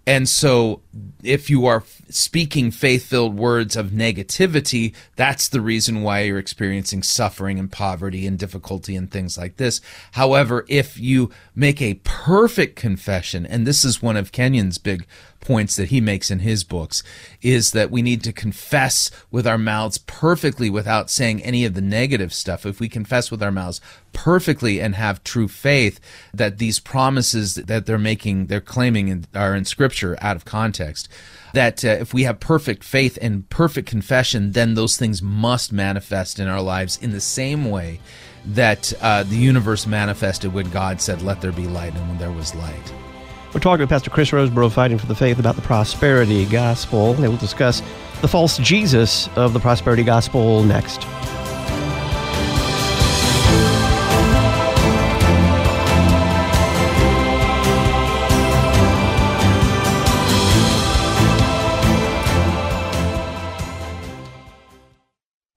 And 0.07 0.29
so 0.29 0.81
if 1.23 1.49
you 1.49 1.67
are 1.67 1.85
speaking 2.09 2.73
faith 2.73 3.07
filled 3.07 3.37
words 3.37 3.77
of 3.77 3.91
negativity, 3.91 4.95
that's 5.15 5.49
the 5.49 5.61
reason 5.61 6.03
why 6.03 6.23
you're 6.23 6.39
experiencing 6.39 7.05
suffering 7.05 7.59
and 7.59 7.71
poverty 7.71 8.27
and 8.27 8.37
difficulty 8.37 8.97
and 8.97 9.11
things 9.11 9.39
like 9.39 9.59
this. 9.59 9.81
However, 10.13 10.65
if 10.69 10.99
you 10.99 11.31
make 11.55 11.81
a 11.81 12.01
perfect 12.03 12.75
confession, 12.75 13.47
and 13.47 13.65
this 13.65 13.85
is 13.85 14.03
one 14.03 14.17
of 14.17 14.33
Kenyon's 14.33 14.79
big 14.79 15.07
points 15.43 15.77
that 15.77 15.91
he 15.91 16.01
makes 16.01 16.31
in 16.31 16.39
his 16.39 16.65
books, 16.65 17.03
is 17.43 17.73
that 17.73 17.91
we 17.91 18.01
need 18.01 18.23
to 18.25 18.33
confess 18.33 19.11
with 19.31 19.47
our 19.47 19.59
mouths 19.59 19.99
perfectly 19.99 20.71
without 20.71 21.11
saying 21.11 21.43
any 21.43 21.67
of 21.67 21.75
the 21.75 21.83
negative 21.83 22.33
stuff. 22.33 22.65
If 22.65 22.81
we 22.81 22.89
confess 22.89 23.31
with 23.31 23.43
our 23.43 23.53
mouths 23.53 23.83
perfectly 24.15 24.81
and 24.81 24.95
have 24.95 25.23
true 25.23 25.49
faith 25.49 26.01
that 26.33 26.57
these 26.57 26.81
promises 26.81 27.57
that 27.57 27.85
they're 27.85 27.99
making, 27.99 28.47
they're 28.47 28.61
claiming 28.61 29.27
are 29.35 29.55
in 29.55 29.67
scripture 29.67 30.17
out 30.23 30.37
of 30.37 30.47
context, 30.47 31.09
that 31.53 31.85
uh, 31.85 31.89
if 31.89 32.15
we 32.15 32.23
have 32.23 32.41
perfect 32.41 32.83
faith 32.83 33.19
and 33.21 33.49
perfect 33.51 33.89
confession, 33.89 34.53
then 34.53 34.75
those 34.75 34.97
things 34.97 35.21
must 35.21 35.73
manifest 35.73 36.39
in 36.39 36.49
our 36.49 36.63
lives 36.63 36.99
in 37.03 37.11
the 37.11 37.21
same 37.21 37.71
way 37.71 38.01
that 38.45 38.93
uh, 39.01 39.23
the 39.23 39.37
universe 39.37 39.87
manifested 39.87 40.53
when 40.53 40.71
God 40.71 41.01
said, 41.01 41.23
Let 41.23 41.41
there 41.41 41.53
be 41.53 41.67
light, 41.67 41.95
and 41.95 42.09
when 42.09 42.19
there 42.19 42.33
was 42.33 42.55
light. 42.55 43.12
We're 43.55 43.61
talking 43.61 43.81
with 43.81 43.91
Pastor 43.91 44.09
Chris 44.09 44.31
Rosebrough, 44.31 44.73
Fighting 44.73 44.97
for 44.97 45.05
the 45.05 45.15
Faith, 45.15 45.39
about 45.39 45.57
the 45.57 45.63
prosperity 45.63 46.47
gospel. 46.47 47.13
They 47.13 47.29
will 47.29 47.37
discuss 47.37 47.83
the 48.23 48.29
false 48.29 48.57
Jesus 48.57 49.29
of 49.37 49.53
the 49.53 49.61
prosperity 49.61 50.05
gospel 50.05 50.63
next. 50.65 51.03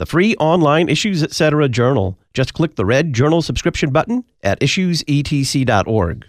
the 0.00 0.06
free 0.06 0.34
online 0.36 0.88
Issues 0.88 1.22
Etc. 1.22 1.68
journal. 1.68 2.18
Just 2.32 2.54
click 2.54 2.76
the 2.76 2.86
red 2.86 3.12
journal 3.12 3.42
subscription 3.42 3.90
button 3.90 4.24
at 4.42 4.58
issuesetc.org. 4.60 6.26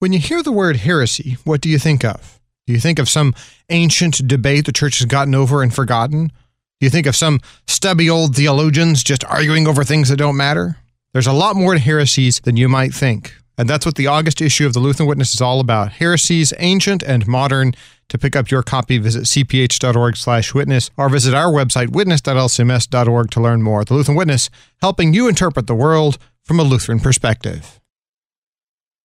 When 0.00 0.12
you 0.12 0.18
hear 0.18 0.42
the 0.42 0.50
word 0.50 0.78
heresy, 0.78 1.36
what 1.44 1.60
do 1.60 1.68
you 1.68 1.78
think 1.78 2.04
of? 2.04 2.40
Do 2.66 2.72
you 2.72 2.80
think 2.80 2.98
of 2.98 3.08
some 3.08 3.36
ancient 3.70 4.26
debate 4.26 4.66
the 4.66 4.72
church 4.72 4.98
has 4.98 5.06
gotten 5.06 5.32
over 5.32 5.62
and 5.62 5.72
forgotten? 5.72 6.26
Do 6.26 6.86
you 6.86 6.90
think 6.90 7.06
of 7.06 7.14
some 7.14 7.40
stubby 7.68 8.10
old 8.10 8.34
theologians 8.34 9.04
just 9.04 9.24
arguing 9.26 9.68
over 9.68 9.84
things 9.84 10.08
that 10.08 10.16
don't 10.16 10.36
matter? 10.36 10.76
There's 11.12 11.28
a 11.28 11.32
lot 11.32 11.54
more 11.54 11.74
to 11.74 11.78
heresies 11.78 12.40
than 12.40 12.56
you 12.56 12.68
might 12.68 12.92
think. 12.92 13.36
And 13.58 13.68
that's 13.68 13.84
what 13.84 13.96
the 13.96 14.06
August 14.06 14.40
issue 14.40 14.66
of 14.66 14.72
the 14.72 14.80
Lutheran 14.80 15.08
Witness 15.08 15.34
is 15.34 15.40
all 15.40 15.60
about 15.60 15.92
heresies, 15.92 16.52
ancient 16.58 17.02
and 17.02 17.26
modern. 17.26 17.74
To 18.08 18.18
pick 18.18 18.36
up 18.36 18.50
your 18.50 18.62
copy, 18.62 18.98
visit 18.98 19.24
cph.org 19.24 20.16
slash 20.16 20.52
witness 20.52 20.90
or 20.96 21.08
visit 21.08 21.32
our 21.34 21.50
website, 21.50 21.92
witness.lcms.org 21.92 23.30
to 23.30 23.40
learn 23.40 23.62
more. 23.62 23.84
The 23.84 23.94
Lutheran 23.94 24.16
Witness, 24.16 24.50
helping 24.82 25.14
you 25.14 25.28
interpret 25.28 25.66
the 25.66 25.74
world 25.74 26.18
from 26.44 26.60
a 26.60 26.62
Lutheran 26.62 27.00
perspective. 27.00 27.80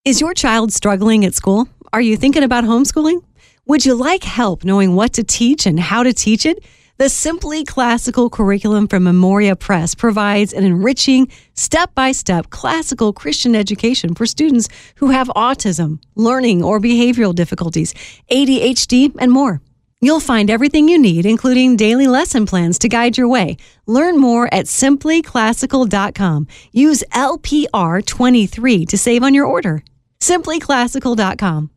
Is 0.04 0.22
your 0.22 0.34
child 0.34 0.74
struggling 0.74 1.26
at 1.26 1.36
school? 1.36 1.68
Are 1.94 2.02
you 2.02 2.18
thinking 2.18 2.44
about 2.44 2.64
homeschooling? 2.64 3.24
Would 3.66 3.86
you 3.86 3.96
like 3.96 4.24
help 4.24 4.64
knowing 4.64 4.96
what 4.96 5.14
to 5.14 5.24
teach 5.24 5.66
and 5.66 5.80
how 5.80 6.04
to 6.04 6.14
teach 6.14 6.46
it? 6.46 6.64
The 7.00 7.10
Simply 7.10 7.64
Classical 7.64 8.28
curriculum 8.28 8.88
from 8.88 9.04
Memoria 9.04 9.56
Press 9.56 9.94
provides 9.94 10.52
an 10.52 10.64
enriching, 10.64 11.28
step 11.54 11.94
by 11.94 12.12
step 12.12 12.50
classical 12.50 13.14
Christian 13.14 13.56
education 13.56 14.16
for 14.16 14.26
students 14.26 14.68
who 14.96 15.12
have 15.12 15.28
autism, 15.36 16.00
learning 16.16 16.64
or 16.64 16.80
behavioral 16.80 17.36
difficulties, 17.36 17.94
ADHD, 18.32 19.16
and 19.20 19.32
more. 19.32 19.62
You'll 20.02 20.20
find 20.20 20.50
everything 20.50 20.90
you 20.90 20.98
need, 20.98 21.28
including 21.28 21.76
daily 21.76 22.08
lesson 22.08 22.48
plans 22.48 22.80
to 22.80 22.90
guide 22.90 23.16
your 23.16 23.28
way. 23.28 23.58
Learn 23.86 24.18
more 24.18 24.52
at 24.52 24.66
simplyclassical.com. 24.66 26.48
Use 26.72 27.04
LPR23 27.14 28.88
to 28.88 28.98
save 28.98 29.22
on 29.22 29.36
your 29.36 29.46
order. 29.46 29.84
Simplyclassical.com. 30.20 31.70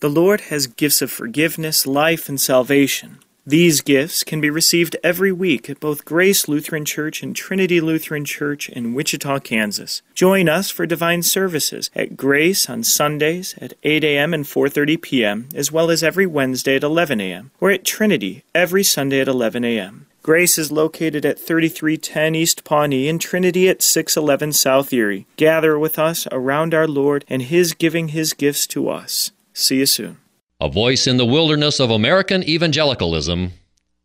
The 0.00 0.10
Lord 0.10 0.42
has 0.42 0.66
gifts 0.66 1.00
of 1.00 1.10
forgiveness, 1.10 1.86
life, 1.86 2.28
and 2.28 2.38
salvation. 2.38 3.20
These 3.46 3.82
gifts 3.82 4.24
can 4.24 4.40
be 4.40 4.48
received 4.48 4.96
every 5.04 5.30
week 5.30 5.68
at 5.68 5.78
both 5.78 6.06
Grace 6.06 6.48
Lutheran 6.48 6.86
Church 6.86 7.22
and 7.22 7.36
Trinity 7.36 7.78
Lutheran 7.78 8.24
Church 8.24 8.70
in 8.70 8.94
Wichita, 8.94 9.40
Kansas. 9.40 10.00
Join 10.14 10.48
us 10.48 10.70
for 10.70 10.86
divine 10.86 11.22
services 11.22 11.90
at 11.94 12.16
Grace 12.16 12.70
on 12.70 12.82
Sundays 12.82 13.54
at 13.60 13.74
8 13.82 14.02
a.m. 14.02 14.32
and 14.32 14.46
4:30 14.46 15.02
p.m., 15.02 15.48
as 15.54 15.70
well 15.70 15.90
as 15.90 16.02
every 16.02 16.24
Wednesday 16.24 16.76
at 16.76 16.82
11 16.82 17.20
a.m., 17.20 17.50
or 17.60 17.70
at 17.70 17.84
Trinity 17.84 18.44
every 18.54 18.82
Sunday 18.82 19.20
at 19.20 19.28
11 19.28 19.62
a.m. 19.62 20.06
Grace 20.22 20.56
is 20.56 20.72
located 20.72 21.26
at 21.26 21.38
3310 21.38 22.34
East 22.34 22.64
Pawnee 22.64 23.10
and 23.10 23.20
Trinity 23.20 23.68
at 23.68 23.82
611 23.82 24.54
South 24.54 24.90
Erie. 24.90 25.26
Gather 25.36 25.78
with 25.78 25.98
us 25.98 26.26
around 26.32 26.72
our 26.72 26.88
Lord 26.88 27.26
and 27.28 27.42
His 27.42 27.74
giving 27.74 28.08
His 28.08 28.32
gifts 28.32 28.66
to 28.68 28.88
us. 28.88 29.32
See 29.52 29.80
you 29.80 29.86
soon 29.86 30.23
a 30.64 30.68
voice 30.70 31.06
in 31.06 31.18
the 31.18 31.26
wilderness 31.26 31.78
of 31.78 31.90
American 31.90 32.42
evangelicalism. 32.42 33.52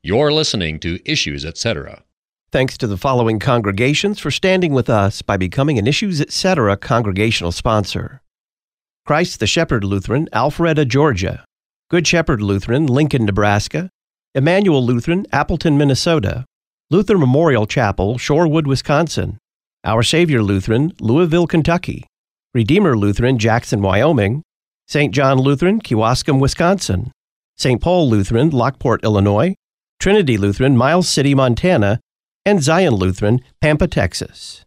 You're 0.03 0.33
listening 0.33 0.77
to 0.81 0.99
Issues, 1.09 1.45
etc. 1.45 2.03
Thanks 2.51 2.77
to 2.79 2.87
the 2.87 2.97
following 2.97 3.39
congregations 3.39 4.19
for 4.19 4.29
standing 4.29 4.73
with 4.73 4.89
us 4.89 5.21
by 5.21 5.37
becoming 5.37 5.79
an 5.79 5.87
Issues 5.87 6.19
Etc. 6.19 6.75
congregational 6.75 7.53
sponsor 7.53 8.21
Christ 9.05 9.39
the 9.39 9.47
Shepherd 9.47 9.85
Lutheran, 9.85 10.27
Alpharetta, 10.33 10.85
Georgia. 10.85 11.45
Good 11.89 12.05
Shepherd 12.05 12.41
Lutheran, 12.41 12.87
Lincoln, 12.87 13.23
Nebraska. 13.23 13.89
Emmanuel 14.35 14.85
Lutheran, 14.85 15.27
Appleton, 15.31 15.77
Minnesota. 15.77 16.43
Luther 16.91 17.17
Memorial 17.17 17.67
Chapel, 17.67 18.15
Shorewood, 18.15 18.67
Wisconsin. 18.67 19.37
Our 19.85 20.03
Savior 20.03 20.43
Lutheran, 20.43 20.91
Louisville, 20.99 21.47
Kentucky. 21.47 22.05
Redeemer 22.53 22.97
Lutheran, 22.97 23.37
Jackson, 23.37 23.81
Wyoming. 23.81 24.43
St. 24.89 25.13
John 25.13 25.37
Lutheran, 25.37 25.79
Kewaskum, 25.79 26.39
Wisconsin. 26.39 27.11
St. 27.55 27.79
Paul 27.79 28.09
Lutheran, 28.09 28.49
Lockport, 28.49 29.03
Illinois. 29.03 29.53
Trinity 29.99 30.35
Lutheran, 30.35 30.75
Miles 30.75 31.07
City, 31.07 31.35
Montana. 31.35 31.99
And 32.43 32.63
Zion 32.63 32.95
Lutheran, 32.95 33.41
Pampa, 33.61 33.87
Texas. 33.87 34.65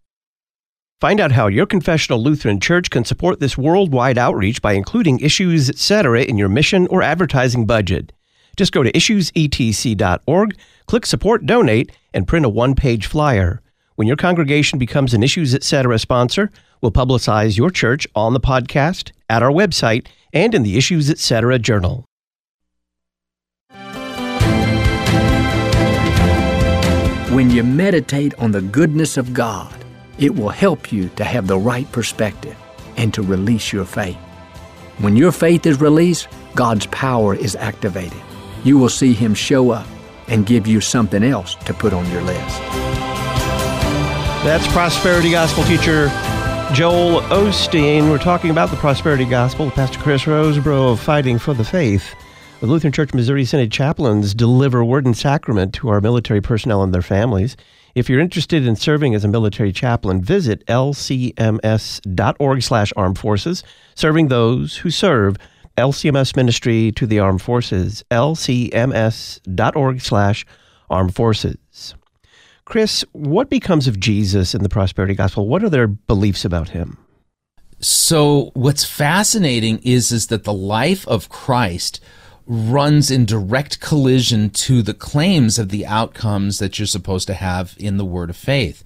Find 1.01 1.19
out 1.19 1.33
how 1.33 1.49
your 1.49 1.67
confessional 1.67 2.23
Lutheran 2.23 2.61
church 2.61 2.89
can 2.89 3.05
support 3.05 3.41
this 3.41 3.59
worldwide 3.59 4.17
outreach 4.17 4.63
by 4.63 4.75
including 4.75 5.19
issues, 5.19 5.69
etc., 5.69 6.23
in 6.23 6.39
your 6.39 6.49
mission 6.49 6.87
or 6.87 7.03
advertising 7.03 7.67
budget. 7.67 8.13
Just 8.57 8.71
go 8.71 8.85
to 8.85 8.93
issuesetc.org, 8.93 10.57
click 10.87 11.05
Support 11.05 11.47
Donate, 11.47 11.91
and 12.15 12.29
print 12.29 12.47
a 12.47 12.49
one 12.49 12.77
page 12.77 13.07
flyer. 13.07 13.61
When 13.97 14.07
your 14.07 14.17
congregation 14.17 14.79
becomes 14.79 15.15
an 15.15 15.25
Issues 15.25 15.53
Etc. 15.53 15.99
sponsor, 15.99 16.53
we'll 16.81 16.93
publicize 16.93 17.59
your 17.59 17.71
church 17.71 18.07
on 18.15 18.35
the 18.35 18.41
podcast, 18.41 19.11
at 19.33 19.43
our 19.43 19.51
website, 19.51 20.07
and 20.35 20.55
in 20.55 20.63
the 20.63 20.77
Issues 20.77 21.09
Etc. 21.09 21.59
journal. 21.59 22.05
When 27.35 27.49
you 27.51 27.65
meditate 27.65 28.35
on 28.39 28.53
the 28.53 28.61
goodness 28.61 29.17
of 29.17 29.33
God, 29.33 29.75
it 30.19 30.35
will 30.35 30.51
help 30.51 30.93
you 30.93 31.09
to 31.17 31.25
have 31.25 31.47
the 31.47 31.57
right 31.57 31.91
perspective 31.91 32.55
and 32.99 33.15
to 33.15 33.23
release 33.23 33.73
your 33.73 33.87
faith. 33.87 34.19
When 34.99 35.17
your 35.17 35.33
faith 35.33 35.65
is 35.65 35.81
released, 35.81 36.29
God's 36.55 36.85
power 36.89 37.35
is 37.35 37.57
activated. 37.57 38.21
You 38.65 38.77
will 38.77 38.91
see 38.91 39.15
Him 39.15 39.33
show 39.33 39.71
up 39.71 39.87
and 40.29 40.45
give 40.45 40.67
you 40.67 40.83
something 40.83 41.25
else 41.25 41.55
to 41.65 41.73
put 41.73 41.95
on 41.95 42.09
your 42.11 42.21
list. 42.21 42.61
That's 44.45 44.67
prosperity 44.69 45.31
gospel 45.31 45.65
teacher 45.65 46.11
Joel 46.75 47.21
Osteen. 47.23 48.09
We're 48.09 48.17
talking 48.17 48.51
about 48.51 48.71
the 48.71 48.77
prosperity 48.77 49.27
gospel. 49.27 49.71
Pastor 49.71 49.99
Chris 49.99 50.23
Rosebrough 50.23 50.93
of 50.93 51.01
Fighting 51.01 51.39
for 51.39 51.53
the 51.53 51.65
Faith. 51.65 52.15
The 52.61 52.67
Lutheran 52.67 52.93
Church 52.93 53.13
Missouri 53.13 53.45
Synod 53.45 53.71
chaplains 53.71 54.33
deliver 54.33 54.83
word 54.83 55.05
and 55.05 55.15
sacrament 55.15 55.75
to 55.75 55.91
our 55.91 56.01
military 56.01 56.41
personnel 56.41 56.83
and 56.83 56.95
their 56.95 57.03
families. 57.03 57.59
If 57.95 58.09
you're 58.09 58.21
interested 58.21 58.67
in 58.67 58.77
serving 58.77 59.15
as 59.15 59.23
a 59.23 59.29
military 59.29 59.71
chaplain, 59.71 60.23
visit 60.23 60.65
lcms.org 60.67 62.63
slash 62.63 62.93
armed 62.97 63.19
forces, 63.19 63.63
serving 63.95 64.29
those 64.29 64.79
who 64.79 64.91
serve 64.91 65.37
LCMS 65.77 66.35
ministry 66.37 66.91
to 66.93 67.07
the 67.07 67.19
armed 67.19 67.43
forces, 67.43 68.03
lcms.org 68.11 70.01
slash 70.01 70.47
armed 70.89 71.15
forces. 71.15 71.95
Chris, 72.65 73.05
what 73.13 73.51
becomes 73.51 73.89
of 73.89 73.99
Jesus 73.99 74.55
in 74.55 74.63
the 74.63 74.69
prosperity 74.69 75.15
gospel? 75.15 75.49
What 75.49 75.65
are 75.65 75.71
their 75.71 75.89
beliefs 75.89 76.45
about 76.45 76.71
him? 76.71 76.99
So 77.81 78.53
what's 78.55 78.85
fascinating 78.85 79.81
is 79.83 80.13
is 80.13 80.29
that 80.29 80.45
the 80.45 80.53
life 80.53 81.07
of 81.09 81.29
Christ 81.29 82.01
runs 82.47 83.11
in 83.11 83.25
direct 83.25 83.81
collision 83.81 84.51
to 84.51 84.83
the 84.83 84.95
claims 84.95 85.59
of 85.59 85.71
the 85.71 85.87
outcomes 85.87 86.59
that 86.59 86.79
you're 86.79 86.87
supposed 86.87 87.27
to 87.27 87.35
have 87.35 87.75
in 87.79 87.97
the 87.97 88.05
word 88.05 88.31
of 88.31 88.37
faith. 88.37 88.85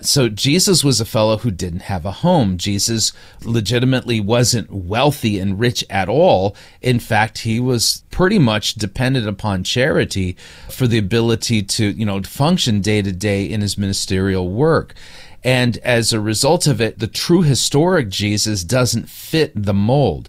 So 0.00 0.28
Jesus 0.28 0.84
was 0.84 1.00
a 1.00 1.06
fellow 1.06 1.38
who 1.38 1.50
didn't 1.50 1.80
have 1.80 2.04
a 2.04 2.10
home. 2.10 2.58
Jesus 2.58 3.12
legitimately 3.42 4.20
wasn't 4.20 4.70
wealthy 4.70 5.38
and 5.38 5.58
rich 5.58 5.84
at 5.88 6.08
all. 6.08 6.54
In 6.82 6.98
fact, 7.00 7.38
he 7.38 7.58
was 7.58 8.04
pretty 8.10 8.38
much 8.38 8.74
dependent 8.74 9.26
upon 9.26 9.64
charity 9.64 10.36
for 10.68 10.86
the 10.86 10.98
ability 10.98 11.62
to, 11.62 11.86
you 11.92 12.04
know, 12.04 12.22
function 12.22 12.80
day 12.82 13.00
to 13.00 13.12
day 13.12 13.44
in 13.44 13.62
his 13.62 13.78
ministerial 13.78 14.50
work. 14.50 14.94
And 15.42 15.78
as 15.78 16.12
a 16.12 16.20
result 16.20 16.66
of 16.66 16.80
it, 16.80 16.98
the 16.98 17.06
true 17.06 17.42
historic 17.42 18.08
Jesus 18.08 18.64
doesn't 18.64 19.08
fit 19.08 19.52
the 19.54 19.74
mold. 19.74 20.28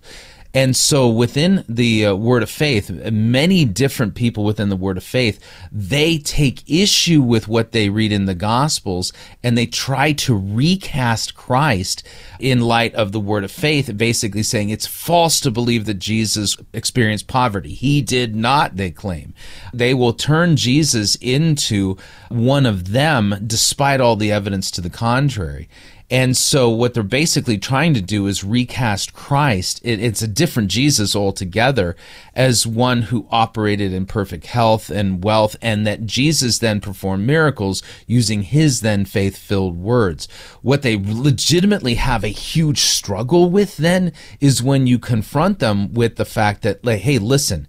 And 0.58 0.76
so 0.76 1.08
within 1.08 1.64
the 1.70 2.08
uh, 2.08 2.16
word 2.16 2.42
of 2.42 2.50
faith, 2.50 2.90
many 2.90 3.64
different 3.64 4.16
people 4.16 4.44
within 4.44 4.70
the 4.70 4.76
word 4.76 4.98
of 4.98 5.04
faith, 5.04 5.40
they 5.72 6.18
take 6.18 6.68
issue 6.68 7.22
with 7.22 7.48
what 7.48 7.74
they 7.74 7.90
read 7.90 8.12
in 8.12 8.26
the 8.26 8.34
gospels 8.34 9.14
and 9.44 9.56
they 9.56 9.68
try 9.68 10.14
to 10.14 10.36
recast 10.36 11.36
Christ 11.36 12.02
in 12.40 12.60
light 12.62 12.96
of 12.96 13.12
the 13.12 13.20
word 13.20 13.44
of 13.44 13.52
faith, 13.52 13.96
basically 13.98 14.42
saying 14.42 14.72
it's 14.72 14.88
false 14.88 15.40
to 15.42 15.52
believe 15.52 15.86
that 15.86 16.00
Jesus 16.00 16.58
experienced 16.74 17.28
poverty. 17.28 17.76
He 17.76 18.02
did 18.02 18.36
not, 18.36 18.78
they 18.78 18.90
claim. 18.90 19.36
They 19.72 19.94
will 19.94 20.14
turn 20.14 20.56
Jesus 20.56 21.18
into 21.22 21.98
one 22.30 22.66
of 22.66 22.94
them 22.94 23.44
despite 23.46 24.02
all 24.02 24.16
the 24.16 24.32
evidence 24.32 24.72
to 24.72 24.82
the 24.82 24.90
contrary. 24.90 25.70
And 26.10 26.38
so 26.38 26.70
what 26.70 26.94
they're 26.94 27.04
basically 27.04 27.58
trying 27.58 27.94
to 27.94 28.02
do 28.02 28.28
is 28.28 28.44
recast 28.44 29.14
Christ. 29.14 29.82
It, 29.84 30.00
it's 30.00 30.22
a 30.22 30.28
different 30.28 30.72
Jesus 30.72 31.18
altogether 31.18 31.98
as 32.34 32.66
one 32.66 33.04
who 33.04 33.28
operated 33.30 33.92
in 33.92 34.06
perfect 34.06 34.46
health 34.46 34.90
and 34.90 35.22
wealth 35.22 35.58
and 35.62 35.86
that 35.86 36.06
Jesus 36.06 36.60
then 36.60 36.80
performed 36.80 37.28
miracles 37.28 37.84
using 38.06 38.44
his 38.44 38.80
then 38.80 39.04
faith 39.04 39.36
filled 39.36 39.76
words. 39.76 40.30
What 40.62 40.82
they 40.82 40.96
legitimately 40.98 41.96
have 41.96 42.24
a 42.24 42.30
huge 42.30 42.80
struggle 42.80 43.50
with 43.50 43.76
then 43.76 44.14
is 44.40 44.64
when 44.64 44.88
you 44.88 45.00
confront 45.00 45.60
them 45.60 45.94
with 45.94 46.16
the 46.16 46.26
fact 46.26 46.62
that, 46.62 46.86
like, 46.86 47.02
hey, 47.02 47.18
listen, 47.18 47.68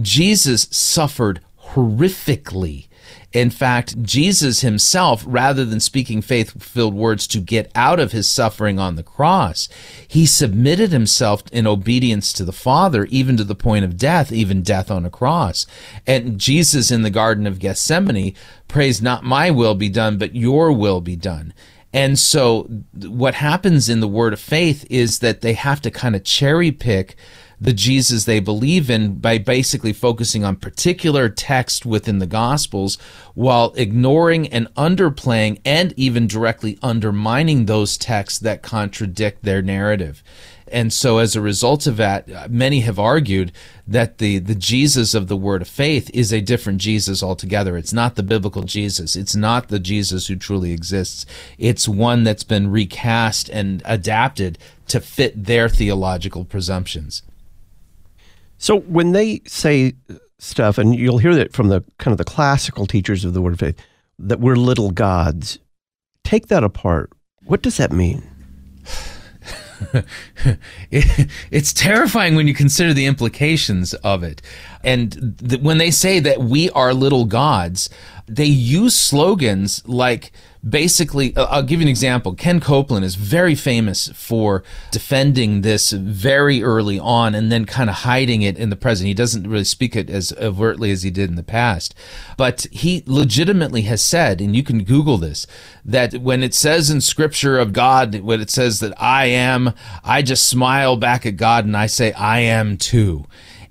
Jesus 0.00 0.68
suffered 0.70 1.40
horrifically 1.70 2.86
in 3.32 3.48
fact, 3.48 4.02
Jesus 4.02 4.60
himself, 4.60 5.24
rather 5.26 5.64
than 5.64 5.80
speaking 5.80 6.20
faith 6.20 6.62
filled 6.62 6.94
words 6.94 7.26
to 7.28 7.40
get 7.40 7.72
out 7.74 7.98
of 7.98 8.12
his 8.12 8.26
suffering 8.26 8.78
on 8.78 8.96
the 8.96 9.02
cross, 9.02 9.70
he 10.06 10.26
submitted 10.26 10.92
himself 10.92 11.42
in 11.50 11.66
obedience 11.66 12.32
to 12.34 12.44
the 12.44 12.52
Father, 12.52 13.06
even 13.06 13.38
to 13.38 13.44
the 13.44 13.54
point 13.54 13.86
of 13.86 13.96
death, 13.96 14.32
even 14.32 14.62
death 14.62 14.90
on 14.90 15.06
a 15.06 15.10
cross. 15.10 15.66
And 16.06 16.38
Jesus 16.38 16.90
in 16.90 17.02
the 17.02 17.10
Garden 17.10 17.46
of 17.46 17.58
Gethsemane 17.58 18.34
prays, 18.68 19.00
Not 19.00 19.24
my 19.24 19.50
will 19.50 19.74
be 19.74 19.88
done, 19.88 20.18
but 20.18 20.36
your 20.36 20.70
will 20.70 21.00
be 21.00 21.16
done. 21.16 21.54
And 21.94 22.18
so 22.18 22.64
what 22.94 23.34
happens 23.34 23.88
in 23.88 24.00
the 24.00 24.08
word 24.08 24.32
of 24.32 24.40
faith 24.40 24.86
is 24.90 25.18
that 25.20 25.40
they 25.40 25.52
have 25.54 25.80
to 25.82 25.90
kind 25.90 26.16
of 26.16 26.24
cherry 26.24 26.72
pick 26.72 27.16
the 27.62 27.72
Jesus 27.72 28.24
they 28.24 28.40
believe 28.40 28.90
in 28.90 29.20
by 29.20 29.38
basically 29.38 29.92
focusing 29.92 30.44
on 30.44 30.56
particular 30.56 31.28
text 31.28 31.86
within 31.86 32.18
the 32.18 32.26
Gospels 32.26 32.98
while 33.34 33.72
ignoring 33.76 34.48
and 34.48 34.66
underplaying 34.74 35.60
and 35.64 35.94
even 35.96 36.26
directly 36.26 36.76
undermining 36.82 37.66
those 37.66 37.96
texts 37.96 38.40
that 38.40 38.62
contradict 38.62 39.44
their 39.44 39.62
narrative. 39.62 40.24
And 40.66 40.92
so, 40.92 41.18
as 41.18 41.36
a 41.36 41.40
result 41.40 41.86
of 41.86 41.98
that, 41.98 42.32
uh, 42.32 42.48
many 42.50 42.80
have 42.80 42.98
argued 42.98 43.52
that 43.86 44.18
the, 44.18 44.38
the 44.38 44.54
Jesus 44.54 45.14
of 45.14 45.28
the 45.28 45.36
Word 45.36 45.62
of 45.62 45.68
Faith 45.68 46.10
is 46.14 46.32
a 46.32 46.40
different 46.40 46.80
Jesus 46.80 47.22
altogether. 47.22 47.76
It's 47.76 47.92
not 47.92 48.16
the 48.16 48.22
biblical 48.22 48.62
Jesus. 48.62 49.14
It's 49.14 49.36
not 49.36 49.68
the 49.68 49.78
Jesus 49.78 50.26
who 50.26 50.34
truly 50.34 50.72
exists. 50.72 51.26
It's 51.58 51.86
one 51.86 52.24
that's 52.24 52.42
been 52.42 52.70
recast 52.72 53.50
and 53.50 53.82
adapted 53.84 54.58
to 54.88 55.00
fit 55.00 55.44
their 55.44 55.68
theological 55.68 56.44
presumptions. 56.44 57.22
So 58.62 58.78
when 58.78 59.10
they 59.10 59.40
say 59.44 59.94
stuff, 60.38 60.78
and 60.78 60.94
you'll 60.94 61.18
hear 61.18 61.34
that 61.34 61.52
from 61.52 61.66
the 61.68 61.82
kind 61.98 62.12
of 62.12 62.18
the 62.18 62.24
classical 62.24 62.86
teachers 62.86 63.24
of 63.24 63.34
the 63.34 63.42
Word 63.42 63.54
of 63.54 63.58
Faith, 63.58 63.76
that 64.20 64.38
we're 64.38 64.54
little 64.54 64.92
gods, 64.92 65.58
take 66.22 66.46
that 66.46 66.62
apart. 66.62 67.10
What 67.44 67.60
does 67.60 67.76
that 67.78 67.90
mean? 67.90 68.22
it, 70.92 71.28
it's 71.50 71.72
terrifying 71.72 72.36
when 72.36 72.46
you 72.46 72.54
consider 72.54 72.94
the 72.94 73.06
implications 73.06 73.94
of 73.94 74.22
it. 74.22 74.40
And 74.84 75.36
th- 75.44 75.60
when 75.60 75.78
they 75.78 75.90
say 75.90 76.20
that 76.20 76.42
we 76.42 76.70
are 76.70 76.94
little 76.94 77.24
gods, 77.24 77.90
they 78.28 78.44
use 78.44 78.94
slogans 78.94 79.82
like 79.88 80.30
basically, 80.66 81.34
uh, 81.36 81.44
I'll 81.46 81.62
give 81.62 81.80
you 81.80 81.84
an 81.84 81.90
example. 81.90 82.34
Ken 82.34 82.60
Copeland 82.60 83.04
is 83.04 83.16
very 83.16 83.54
famous 83.54 84.08
for 84.14 84.62
defending 84.90 85.62
this 85.62 85.90
very 85.90 86.62
early 86.62 86.98
on 86.98 87.34
and 87.34 87.50
then 87.50 87.64
kind 87.64 87.90
of 87.90 87.96
hiding 87.96 88.42
it 88.42 88.56
in 88.56 88.70
the 88.70 88.76
present. 88.76 89.08
He 89.08 89.14
doesn't 89.14 89.48
really 89.48 89.64
speak 89.64 89.96
it 89.96 90.08
as 90.08 90.32
overtly 90.40 90.90
as 90.90 91.02
he 91.02 91.10
did 91.10 91.30
in 91.30 91.36
the 91.36 91.42
past. 91.42 91.94
But 92.36 92.66
he 92.70 93.02
legitimately 93.06 93.82
has 93.82 94.02
said, 94.02 94.40
and 94.40 94.54
you 94.54 94.62
can 94.62 94.84
Google 94.84 95.18
this, 95.18 95.46
that 95.84 96.14
when 96.18 96.42
it 96.42 96.54
says 96.54 96.90
in 96.90 97.00
scripture 97.00 97.58
of 97.58 97.72
God, 97.72 98.20
when 98.20 98.40
it 98.40 98.50
says 98.50 98.80
that 98.80 98.94
I 99.00 99.26
am, 99.26 99.74
I 100.04 100.22
just 100.22 100.46
smile 100.46 100.96
back 100.96 101.26
at 101.26 101.36
God 101.36 101.64
and 101.64 101.76
I 101.76 101.86
say, 101.86 102.12
I 102.12 102.40
am 102.40 102.76
too. 102.76 103.26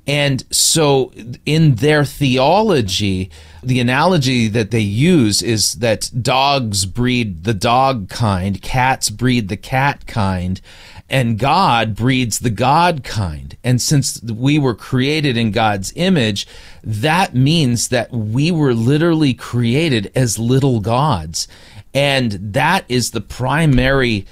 And 0.07 0.43
so, 0.53 1.13
in 1.45 1.75
their 1.75 2.03
theology, 2.03 3.29
the 3.61 3.79
analogy 3.79 4.47
that 4.47 4.71
they 4.71 4.79
use 4.79 5.43
is 5.43 5.75
that 5.75 6.09
dogs 6.21 6.85
breed 6.87 7.43
the 7.43 7.53
dog 7.53 8.09
kind, 8.09 8.61
cats 8.61 9.11
breed 9.11 9.47
the 9.47 9.57
cat 9.57 10.07
kind, 10.07 10.59
and 11.07 11.37
God 11.37 11.93
breeds 11.95 12.39
the 12.39 12.49
God 12.49 13.03
kind. 13.03 13.55
And 13.63 13.79
since 13.79 14.21
we 14.23 14.57
were 14.57 14.73
created 14.73 15.37
in 15.37 15.51
God's 15.51 15.93
image, 15.95 16.47
that 16.83 17.35
means 17.35 17.89
that 17.89 18.11
we 18.11 18.49
were 18.49 18.73
literally 18.73 19.35
created 19.35 20.11
as 20.15 20.39
little 20.39 20.79
gods. 20.79 21.47
And 21.93 22.53
that 22.53 22.85
is 22.89 23.11
the 23.11 23.21
primary 23.21 24.25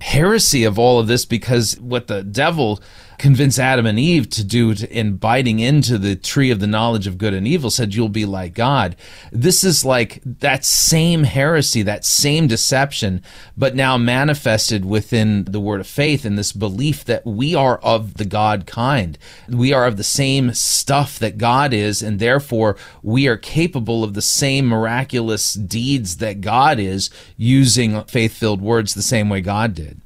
heresy 0.00 0.64
of 0.64 0.78
all 0.78 1.00
of 1.00 1.06
this 1.06 1.24
because 1.24 1.78
what 1.80 2.08
the 2.08 2.22
devil 2.22 2.80
convinced 3.22 3.60
Adam 3.60 3.86
and 3.86 4.00
Eve 4.00 4.28
to 4.28 4.42
do 4.42 4.74
in 4.90 5.16
biting 5.16 5.60
into 5.60 5.96
the 5.96 6.16
tree 6.16 6.50
of 6.50 6.58
the 6.58 6.66
knowledge 6.66 7.06
of 7.06 7.18
good 7.18 7.32
and 7.32 7.46
evil 7.46 7.70
said 7.70 7.94
you'll 7.94 8.08
be 8.08 8.26
like 8.26 8.52
God. 8.52 8.96
This 9.30 9.62
is 9.62 9.84
like 9.84 10.20
that 10.24 10.64
same 10.64 11.22
heresy, 11.22 11.82
that 11.82 12.04
same 12.04 12.48
deception, 12.48 13.22
but 13.56 13.76
now 13.76 13.96
manifested 13.96 14.84
within 14.84 15.44
the 15.44 15.60
word 15.60 15.80
of 15.80 15.86
faith 15.86 16.24
and 16.24 16.36
this 16.36 16.50
belief 16.50 17.04
that 17.04 17.24
we 17.24 17.54
are 17.54 17.78
of 17.78 18.14
the 18.14 18.24
God 18.24 18.66
kind. 18.66 19.16
We 19.48 19.72
are 19.72 19.86
of 19.86 19.98
the 19.98 20.02
same 20.02 20.52
stuff 20.52 21.20
that 21.20 21.38
God 21.38 21.72
is, 21.72 22.02
and 22.02 22.18
therefore 22.18 22.76
we 23.04 23.28
are 23.28 23.36
capable 23.36 24.02
of 24.02 24.14
the 24.14 24.20
same 24.20 24.66
miraculous 24.66 25.54
deeds 25.54 26.16
that 26.16 26.40
God 26.40 26.80
is 26.80 27.08
using 27.36 28.02
faith 28.02 28.34
filled 28.34 28.60
words 28.60 28.94
the 28.94 29.00
same 29.00 29.28
way 29.28 29.40
God 29.40 29.74
did. 29.74 30.00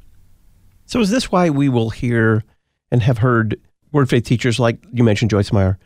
So, 0.85 1.00
is 1.00 1.09
this 1.09 1.33
why 1.33 1.48
we 1.48 1.70
will 1.70 1.90
hear 1.90 2.44
and 2.90 3.03
have 3.03 3.18
heard 3.18 3.61
word 3.92 4.09
faith 4.09 4.25
teachers 4.25 4.59
like 4.59 4.79
you 4.92 5.05
mentioned, 5.05 5.31
Joyce 5.31 5.53
Meyer, 5.53 5.79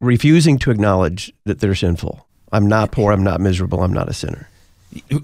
refusing 0.00 0.58
to 0.60 0.70
acknowledge 0.70 1.32
that 1.44 1.60
they're 1.60 1.74
sinful? 1.74 2.26
I'm 2.52 2.66
not 2.66 2.92
poor. 2.92 3.12
I'm 3.12 3.24
not 3.24 3.40
miserable. 3.40 3.82
I'm 3.82 3.92
not 3.92 4.08
a 4.08 4.14
sinner. 4.14 4.48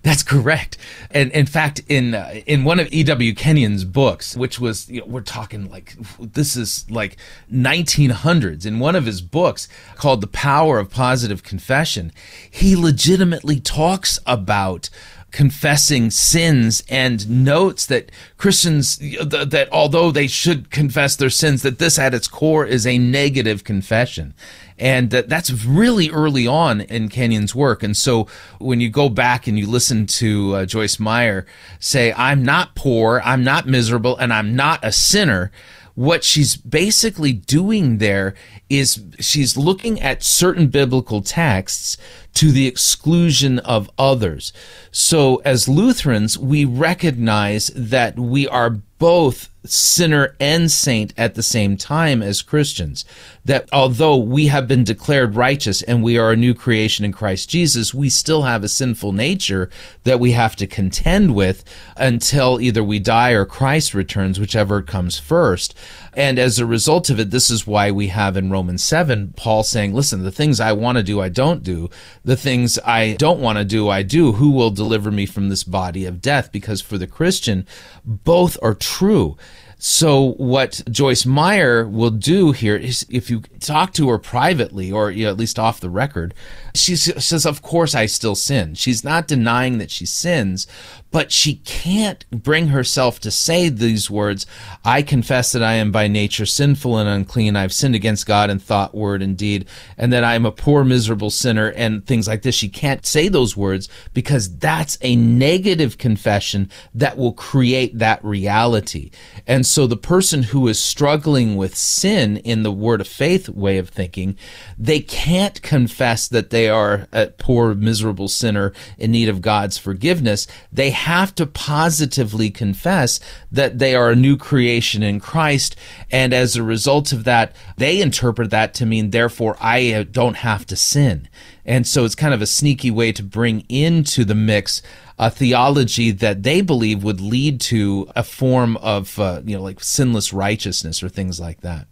That's 0.03 0.23
correct. 0.23 0.77
And 1.11 1.33
in 1.33 1.47
fact, 1.47 1.81
in 1.89 2.15
uh, 2.15 2.41
in 2.47 2.65
one 2.65 2.79
of 2.81 2.93
E.W. 2.93 3.35
Kenyon's 3.35 3.85
books, 3.85 4.37
which 4.37 4.61
was 4.61 4.91
you 4.91 5.01
know, 5.01 5.07
we're 5.07 5.23
talking 5.23 5.71
like 5.71 5.97
this 6.19 6.55
is 6.55 6.85
like 6.91 7.17
1900s, 7.51 8.67
in 8.67 8.79
one 8.79 8.95
of 8.95 9.07
his 9.07 9.23
books 9.23 9.67
called 9.97 10.21
"The 10.21 10.27
Power 10.27 10.79
of 10.79 10.91
Positive 10.91 11.43
Confession," 11.43 12.13
he 12.51 12.77
legitimately 12.77 13.59
talks 13.59 14.19
about 14.27 14.91
confessing 15.35 16.13
sins 16.13 16.85
and 16.89 17.29
notes 17.29 17.87
that 17.87 18.09
Christians 18.37 18.99
that 18.99 19.69
although 19.73 20.13
they 20.13 20.29
should 20.29 20.71
confess 20.71 21.17
their 21.17 21.29
sins 21.29 21.63
that 21.63 21.81
this 21.81 21.99
at 21.99 22.15
its 22.15 22.29
core 22.29 22.65
is 22.65 22.87
a 22.87 22.99
negative 22.99 23.65
confession. 23.65 24.33
And 24.79 25.11
that 25.11 25.29
that's 25.29 25.51
really 25.51 26.09
early 26.09 26.47
on 26.47 26.83
in 26.83 27.09
Kenyon's 27.09 27.53
work. 27.53 27.83
And 27.83 27.97
so 27.97 28.29
when 28.61 28.81
you 28.81 28.89
go 28.89 29.09
back 29.09 29.49
and 29.49 29.59
you 29.59 29.67
listen 29.67 30.07
to 30.07 30.55
uh, 30.55 30.67
Joyce 30.67 31.01
Meyer 31.01 31.47
say 31.81 32.13
I'm 32.13 32.45
not 32.45 32.77
poor 32.77 33.21
I'm 33.25 33.43
not 33.43 33.67
miserable 33.67 34.17
and 34.17 34.33
I'm 34.33 34.55
not 34.55 34.85
a 34.85 34.93
sinner 34.93 35.51
what 35.97 36.25
she's 36.25 36.57
basically 36.57 37.33
doing 37.33 37.99
there 37.99 38.35
is 38.69 39.05
she's 39.21 39.57
looking 39.57 40.01
at 40.01 40.25
certain 40.25 40.67
biblical 40.67 41.23
texts 41.23 41.97
to 42.35 42.51
the 42.51 42.67
exclusion 42.67 43.59
of 43.61 43.91
others. 43.99 44.53
So 44.91 45.37
as 45.45 45.69
Lutherans, 45.69 46.39
we 46.39 46.65
recognize 46.65 47.69
that 47.69 48.19
we 48.19 48.47
are 48.49 48.79
both 48.99 49.51
sinner 49.65 50.37
and 50.39 50.71
saint 50.71 51.15
at 51.17 51.35
the 51.35 51.43
same 51.43 51.77
time 51.77 52.23
as 52.23 52.43
Christians. 52.43 53.05
That 53.45 53.69
although 53.73 54.17
we 54.17 54.47
have 54.47 54.67
been 54.67 54.85
declared 54.85 55.37
righteous 55.37 55.83
and 55.83 56.03
we 56.03 56.17
are 56.17 56.33
a 56.33 56.37
new 56.37 56.55
creation 56.55 57.05
in 57.05 57.13
Christ 57.13 57.51
Jesus, 57.51 57.93
we 57.93 58.09
still 58.09 58.43
have 58.43 58.65
a 58.65 58.69
sinful 58.69 59.13
nature 59.13 59.69
that 60.05 60.19
we 60.19 60.33
have 60.33 60.57
to 60.57 60.67
contend 60.67 61.35
with 61.35 61.63
until 61.97 62.61
either 62.61 62.83
we 62.83 62.99
die 62.99 63.33
or 63.33 63.45
Christ 63.45 63.93
returns, 63.93 64.41
whichever 64.41 64.81
comes 64.81 65.19
first. 65.19 65.75
And 66.15 66.39
as 66.39 66.59
a 66.59 66.67
result 66.67 67.11
of 67.11 67.21
it, 67.21 67.31
this 67.31 67.51
is 67.51 67.67
why 67.67 67.91
we 67.91 68.09
have 68.09 68.37
in 68.37 68.51
Romans 68.51 68.83
7 68.85 69.35
Paul 69.37 69.63
saying, 69.63 69.93
Listen, 69.93 70.23
the 70.23 70.31
things 70.31 70.61
I 70.61 70.73
want 70.73 70.97
to 70.97 71.05
do, 71.05 71.21
I 71.21 71.29
don't 71.29 71.63
do. 71.63 71.91
The 72.25 72.37
things 72.37 72.79
I 72.85 73.15
don't 73.15 73.41
want 73.41 73.59
to 73.59 73.65
do, 73.65 73.89
I 73.89 74.03
do. 74.03 74.33
Who 74.33 74.51
will 74.51 74.71
deliver 74.71 75.11
me 75.11 75.27
from 75.27 75.49
this 75.49 75.65
body 75.65 76.07
of 76.07 76.23
death? 76.23 76.53
Because 76.53 76.81
for 76.81 76.99
the 76.99 77.07
Christian, 77.07 77.67
both 78.05 78.57
are 78.63 78.75
true. 78.75 79.37
So 79.79 80.33
what 80.37 80.83
Joyce 80.91 81.27
Meyer 81.27 81.87
will 81.87 82.11
do 82.11 82.53
here 82.53 82.77
is 82.77 83.07
if 83.11 83.31
you 83.31 83.41
talk 83.61 83.93
to 83.95 84.09
her 84.09 84.19
privately 84.19 84.91
or 84.91 85.11
you 85.11 85.25
know, 85.25 85.31
at 85.31 85.37
least 85.37 85.59
off 85.59 85.81
the 85.81 85.91
record, 85.91 86.35
she 86.75 86.97
says, 86.97 87.47
of 87.47 87.63
course 87.63 87.95
I 87.95 88.07
still 88.07 88.35
sin. 88.35 88.75
She's 88.75 89.05
not 89.05 89.29
denying 89.29 89.79
that 89.79 89.93
she 89.93 90.07
sins, 90.07 90.67
but 91.13 91.31
she 91.31 91.57
can't 91.59 92.29
bring 92.31 92.69
herself 92.69 93.21
to 93.21 93.31
say 93.31 93.69
these 93.69 94.11
words 94.11 94.45
I 94.85 95.03
confess 95.03 95.53
that 95.53 95.63
I 95.63 95.75
am 95.75 95.93
by 95.93 96.09
nature 96.09 96.45
sinful 96.45 96.99
and 96.99 97.09
unclean. 97.09 97.55
I've 97.55 97.73
sinned 97.73 97.95
against 97.95 98.27
God 98.27 98.51
in 98.51 98.59
thought, 98.59 98.93
word, 98.93 99.23
and 99.23 99.37
deed, 99.37 99.67
and 99.97 100.13
that 100.13 100.25
I 100.25 100.35
am 100.35 100.45
a 100.45 100.51
poor, 100.51 100.83
miserable 100.83 101.31
sinner, 101.31 101.69
and 101.69 102.05
things 102.05 102.27
like 102.27 102.43
this. 102.43 102.57
She 102.57 102.69
can't 102.69 103.07
say 103.07 103.29
those 103.29 103.57
words 103.57 103.89
because 104.13 104.59
that's 104.59 104.99
a 105.01 105.15
negative 105.15 105.97
confession 105.97 106.69
that 106.93 107.17
will 107.17 107.33
create 107.33 107.97
that 108.01 108.25
reality. 108.25 109.13
And 109.47 109.65
so 109.65 109.87
the 109.87 109.97
person 109.97 110.43
who 110.43 110.67
is 110.67 110.83
struggling 110.83 111.55
with 111.55 111.77
sin 111.77 112.39
in 112.39 112.65
the 112.65 112.73
word 112.73 113.01
of 113.01 113.07
faith 113.07 113.49
way 113.49 113.79
of 113.79 113.91
thinking, 113.91 114.37
they 114.77 114.99
can't 114.99 115.63
confess 115.63 116.27
that 116.27 116.51
they 116.51 116.64
are 116.69 117.07
a 117.13 117.27
poor, 117.27 117.75
miserable 117.75 118.29
sinner 118.29 118.73
in 118.99 119.13
need 119.13 119.29
of 119.29 119.41
God's 119.43 119.79
forgiveness. 119.79 120.47
They 120.73 120.91
have 120.91 121.35
to 121.37 121.47
positively 121.47 122.51
confess 122.51 123.21
that 123.51 123.79
they 123.79 123.95
are 123.95 124.11
a 124.11 124.17
new 124.17 124.37
creation 124.37 125.03
in 125.03 125.21
Christ. 125.21 125.77
And 126.11 126.33
as 126.33 126.57
a 126.57 126.63
result 126.63 127.13
of 127.13 127.25
that, 127.25 127.55
they 127.77 128.01
interpret 128.01 128.51
that 128.51 128.75
to 128.75 128.87
mean, 128.87 129.11
therefore, 129.11 129.57
I 129.61 129.93
uh, 129.93 130.05
don't 130.11 130.37
have 130.39 130.67
to 130.67 130.77
sin. 130.77 131.29
And 131.65 131.87
so 131.87 132.05
it's 132.05 132.15
kind 132.15 132.35
of 132.35 132.43
a 132.43 132.47
sneaky 132.47 132.91
way 132.91 133.13
to 133.13 133.23
bring 133.23 133.65
into 133.69 134.25
the 134.25 134.35
mix 134.35 134.83
a 135.19 135.31
theology 135.31 136.11
that 136.11 136.43
they 136.43 136.61
believe 136.61 137.05
would 137.05 137.21
lead 137.21 137.61
to 137.61 138.11
a 138.17 138.23
form 138.23 138.77
of, 138.79 139.19
uh, 139.19 139.41
you 139.45 139.57
know, 139.57 139.63
like 139.63 139.83
sinless 139.83 140.33
righteousness 140.33 141.03
or 141.03 141.09
things 141.09 141.39
like 141.39 141.61
that. 141.61 141.87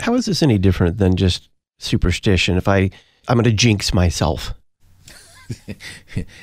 How 0.00 0.14
is 0.14 0.26
this 0.26 0.42
any 0.42 0.58
different 0.58 0.98
than 0.98 1.16
just 1.16 1.47
superstition? 1.78 2.56
If 2.56 2.68
I, 2.68 2.90
I'm 3.28 3.36
going 3.36 3.44
to 3.44 3.52
jinx 3.52 3.92
myself. 3.94 4.54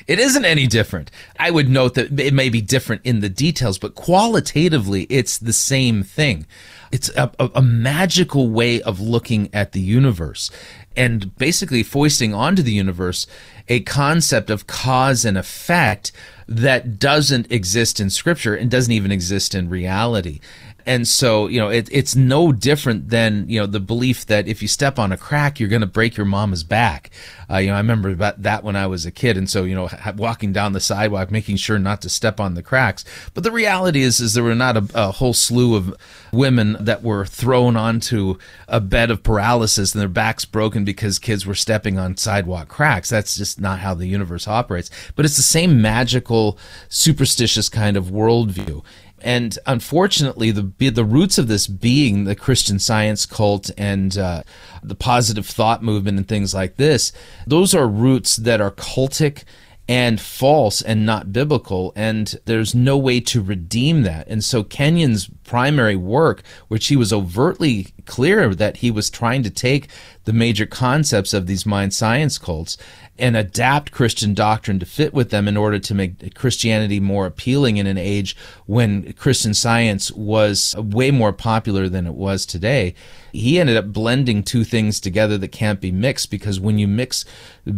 it 0.07 0.19
isn't 0.19 0.45
any 0.45 0.67
different. 0.67 1.11
I 1.39 1.51
would 1.51 1.69
note 1.69 1.93
that 1.95 2.19
it 2.19 2.33
may 2.33 2.49
be 2.49 2.61
different 2.61 3.01
in 3.03 3.19
the 3.19 3.29
details, 3.29 3.77
but 3.77 3.95
qualitatively, 3.95 5.03
it's 5.09 5.37
the 5.37 5.53
same 5.53 6.03
thing. 6.03 6.45
It's 6.91 7.09
a, 7.09 7.31
a, 7.39 7.51
a, 7.55 7.61
magical 7.61 8.49
way 8.49 8.81
of 8.81 8.99
looking 8.99 9.49
at 9.53 9.73
the 9.73 9.81
universe 9.81 10.49
and 10.95 11.35
basically 11.35 11.83
foisting 11.83 12.33
onto 12.33 12.61
the 12.61 12.71
universe 12.71 13.27
a 13.67 13.81
concept 13.81 14.49
of 14.49 14.67
cause 14.67 15.25
and 15.25 15.37
effect 15.37 16.11
that 16.47 16.99
doesn't 16.99 17.51
exist 17.51 17.99
in 17.99 18.09
scripture 18.09 18.55
and 18.55 18.69
doesn't 18.69 18.93
even 18.93 19.11
exist 19.11 19.55
in 19.55 19.67
reality. 19.67 20.39
And 20.85 21.07
so, 21.07 21.47
you 21.47 21.59
know, 21.59 21.69
it, 21.69 21.89
it's 21.91 22.15
no 22.15 22.51
different 22.51 23.09
than, 23.09 23.49
you 23.49 23.59
know, 23.59 23.65
the 23.65 23.79
belief 23.79 24.25
that 24.27 24.47
if 24.47 24.61
you 24.61 24.67
step 24.67 24.99
on 24.99 25.11
a 25.11 25.17
crack, 25.17 25.59
you're 25.59 25.69
going 25.69 25.81
to 25.81 25.87
break 25.87 26.15
your 26.15 26.27
mama's 26.27 26.63
back. 26.63 27.09
Uh, 27.49 27.57
you 27.57 27.69
know, 27.69 27.75
I 27.75 27.79
remember 27.79 28.09
about 28.09 28.41
that 28.43 28.63
when 28.63 28.75
I 28.75 28.87
was 28.87 29.05
a 29.05 29.11
kid. 29.11 29.37
And 29.37 29.49
so, 29.49 29.63
you 29.63 29.75
know, 29.75 29.89
walking 30.15 30.53
down 30.53 30.73
the 30.73 30.79
sidewalk, 30.79 31.31
making 31.31 31.57
sure 31.57 31.79
not 31.79 32.01
to 32.03 32.09
step 32.09 32.39
on 32.39 32.53
the 32.53 32.63
cracks. 32.63 33.03
But 33.33 33.43
the 33.43 33.51
reality 33.51 34.01
is, 34.01 34.19
is 34.19 34.33
there 34.33 34.43
were 34.43 34.55
not 34.55 34.77
a, 34.77 34.87
a 34.93 35.11
whole 35.11 35.33
slew 35.33 35.75
of 35.75 35.95
women 36.31 36.77
that 36.79 37.01
were 37.01 37.25
thrown 37.25 37.75
onto 37.75 38.37
a 38.67 38.79
bed 38.79 39.09
of 39.09 39.23
paralysis 39.23 39.93
and 39.93 40.01
their 40.01 40.09
backs 40.09 40.45
broken 40.45 40.85
because 40.85 41.17
kids 41.17 41.45
were 41.45 41.55
stepping 41.55 41.97
on 41.97 42.17
sidewalk 42.17 42.67
cracks. 42.67 43.09
That's 43.09 43.35
just 43.35 43.59
not 43.59 43.79
how 43.79 43.93
the 43.93 44.07
universe 44.07 44.47
operates. 44.47 44.91
But 45.15 45.25
it's 45.25 45.37
the 45.37 45.43
same 45.43 45.81
magical, 45.81 46.57
superstitious 46.89 47.69
kind 47.69 47.97
of 47.97 48.05
worldview. 48.05 48.83
And 49.25 49.57
unfortunately, 49.65 50.51
the 50.51 50.71
the 50.91 51.03
roots 51.03 51.39
of 51.39 51.47
this 51.47 51.65
being 51.65 52.25
the 52.25 52.35
Christian 52.35 52.77
Science 52.77 53.25
cult 53.25 53.71
and 53.75 54.15
uh, 54.15 54.43
the 54.83 54.93
positive 54.93 55.47
thought 55.47 55.81
movement 55.81 56.19
and 56.19 56.27
things 56.27 56.53
like 56.53 56.75
this, 56.75 57.11
those 57.47 57.73
are 57.73 57.87
roots 57.87 58.35
that 58.35 58.61
are 58.61 58.69
cultic 58.69 59.43
and 59.87 60.21
false 60.21 60.81
and 60.81 61.07
not 61.07 61.33
biblical. 61.33 61.91
And 61.95 62.35
there's 62.45 62.75
no 62.75 62.97
way 62.99 63.19
to 63.21 63.41
redeem 63.41 64.03
that. 64.03 64.27
And 64.27 64.43
so 64.43 64.63
kenyon's 64.63 65.27
primary 65.43 65.95
work, 65.95 66.43
which 66.67 66.87
he 66.87 66.95
was 66.95 67.11
overtly 67.11 67.93
clear 68.05 68.53
that 68.53 68.77
he 68.77 68.91
was 68.91 69.09
trying 69.09 69.41
to 69.41 69.49
take 69.49 69.87
the 70.25 70.33
major 70.33 70.67
concepts 70.67 71.33
of 71.33 71.47
these 71.47 71.65
mind 71.65 71.93
science 71.95 72.37
cults 72.37 72.77
and 73.17 73.37
adapt 73.37 73.91
Christian 73.91 74.33
doctrine 74.33 74.79
to 74.79 74.85
fit 74.85 75.13
with 75.13 75.29
them 75.29 75.47
in 75.47 75.55
order 75.55 75.79
to 75.79 75.93
make 75.93 76.35
Christianity 76.35 76.99
more 76.99 77.25
appealing 77.25 77.77
in 77.77 77.87
an 77.87 77.97
age 77.97 78.35
when 78.65 79.13
Christian 79.13 79.53
science 79.53 80.11
was 80.11 80.75
way 80.77 81.11
more 81.11 81.31
popular 81.31 81.87
than 81.87 82.05
it 82.05 82.13
was 82.13 82.45
today. 82.45 82.93
He 83.31 83.59
ended 83.59 83.77
up 83.77 83.93
blending 83.93 84.43
two 84.43 84.63
things 84.63 84.99
together 84.99 85.37
that 85.37 85.49
can't 85.49 85.79
be 85.79 85.91
mixed 85.91 86.29
because 86.29 86.59
when 86.59 86.77
you 86.77 86.87
mix 86.87 87.23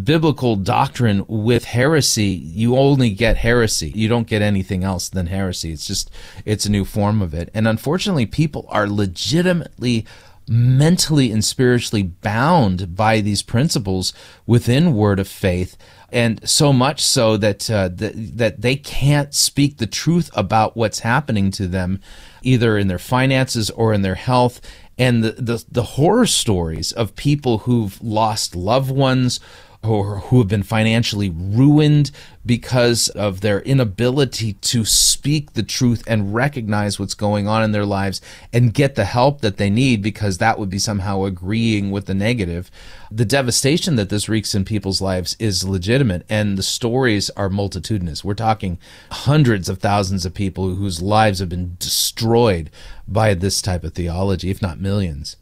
biblical 0.03 0.55
doctrine 0.55 1.23
with 1.27 1.65
heresy, 1.65 2.25
you 2.25 2.75
only 2.75 3.11
get 3.11 3.37
heresy. 3.37 3.91
You 3.95 4.07
don't 4.07 4.27
get 4.27 4.41
anything 4.41 4.83
else 4.83 5.07
than 5.07 5.27
heresy. 5.27 5.71
It's 5.71 5.85
just, 5.85 6.09
it's 6.45 6.65
a 6.65 6.71
new 6.71 6.85
form 6.85 7.21
of 7.21 7.33
it. 7.33 7.49
And 7.53 7.67
unfortunately, 7.67 8.25
people 8.25 8.65
are 8.69 8.87
legitimately 8.87 10.05
mentally 10.47 11.31
and 11.31 11.43
spiritually 11.43 12.03
bound 12.03 12.95
by 12.95 13.19
these 13.21 13.41
principles 13.41 14.13
within 14.45 14.93
word 14.93 15.19
of 15.19 15.27
faith 15.27 15.77
and 16.09 16.47
so 16.47 16.71
much 16.71 17.01
so 17.01 17.35
that 17.37 17.69
uh, 17.69 17.89
that, 17.91 18.61
they 18.61 18.75
can't 18.75 19.33
speak 19.33 19.77
the 19.77 19.87
truth 19.87 20.29
about 20.33 20.77
what's 20.77 20.99
happening 20.99 21.51
to 21.51 21.67
them 21.67 21.99
either 22.41 22.77
in 22.77 22.87
their 22.87 22.99
finances 22.99 23.69
or 23.71 23.93
in 23.93 24.03
their 24.03 24.15
health. 24.15 24.61
And 24.97 25.23
the, 25.23 25.31
the, 25.33 25.65
the 25.69 25.83
horror 25.83 26.25
stories 26.25 26.91
of 26.91 27.15
people 27.15 27.59
who've 27.59 28.01
lost 28.01 28.55
loved 28.55 28.89
ones 28.89 29.39
or 29.83 30.19
who 30.19 30.39
have 30.39 30.47
been 30.47 30.63
financially 30.63 31.29
ruined 31.29 32.11
because 32.45 33.09
of 33.09 33.41
their 33.41 33.61
inability 33.61 34.53
to 34.53 34.85
speak 34.85 35.53
the 35.53 35.63
truth 35.63 36.03
and 36.07 36.33
recognize 36.33 36.99
what's 36.99 37.13
going 37.13 37.47
on 37.47 37.63
in 37.63 37.71
their 37.71 37.85
lives 37.85 38.21
and 38.53 38.73
get 38.73 38.95
the 38.95 39.05
help 39.05 39.41
that 39.41 39.57
they 39.57 39.69
need 39.69 40.01
because 40.01 40.37
that 40.37 40.57
would 40.57 40.69
be 40.69 40.79
somehow 40.79 41.23
agreeing 41.23 41.91
with 41.91 42.05
the 42.05 42.13
negative. 42.13 42.71
The 43.11 43.25
devastation 43.25 43.95
that 43.97 44.09
this 44.09 44.29
wreaks 44.29 44.55
in 44.55 44.65
people's 44.65 45.01
lives 45.01 45.35
is 45.39 45.67
legitimate 45.67 46.25
and 46.29 46.57
the 46.57 46.63
stories 46.63 47.29
are 47.31 47.49
multitudinous. 47.49 48.23
We're 48.23 48.33
talking 48.33 48.79
hundreds 49.11 49.69
of 49.69 49.79
thousands 49.79 50.25
of 50.25 50.33
people 50.33 50.75
whose 50.75 51.01
lives 51.01 51.39
have 51.39 51.49
been 51.49 51.75
destroyed 51.79 52.69
by 53.07 53.33
this 53.33 53.61
type 53.61 53.83
of 53.83 53.93
theology, 53.93 54.49
if 54.49 54.61
not 54.61 54.79
millions. 54.79 55.37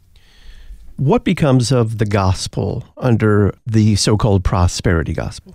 What 0.96 1.24
becomes 1.24 1.72
of 1.72 1.98
the 1.98 2.06
gospel 2.06 2.84
under 2.96 3.54
the 3.66 3.96
so 3.96 4.16
called 4.16 4.44
prosperity 4.44 5.12
gospel? 5.12 5.54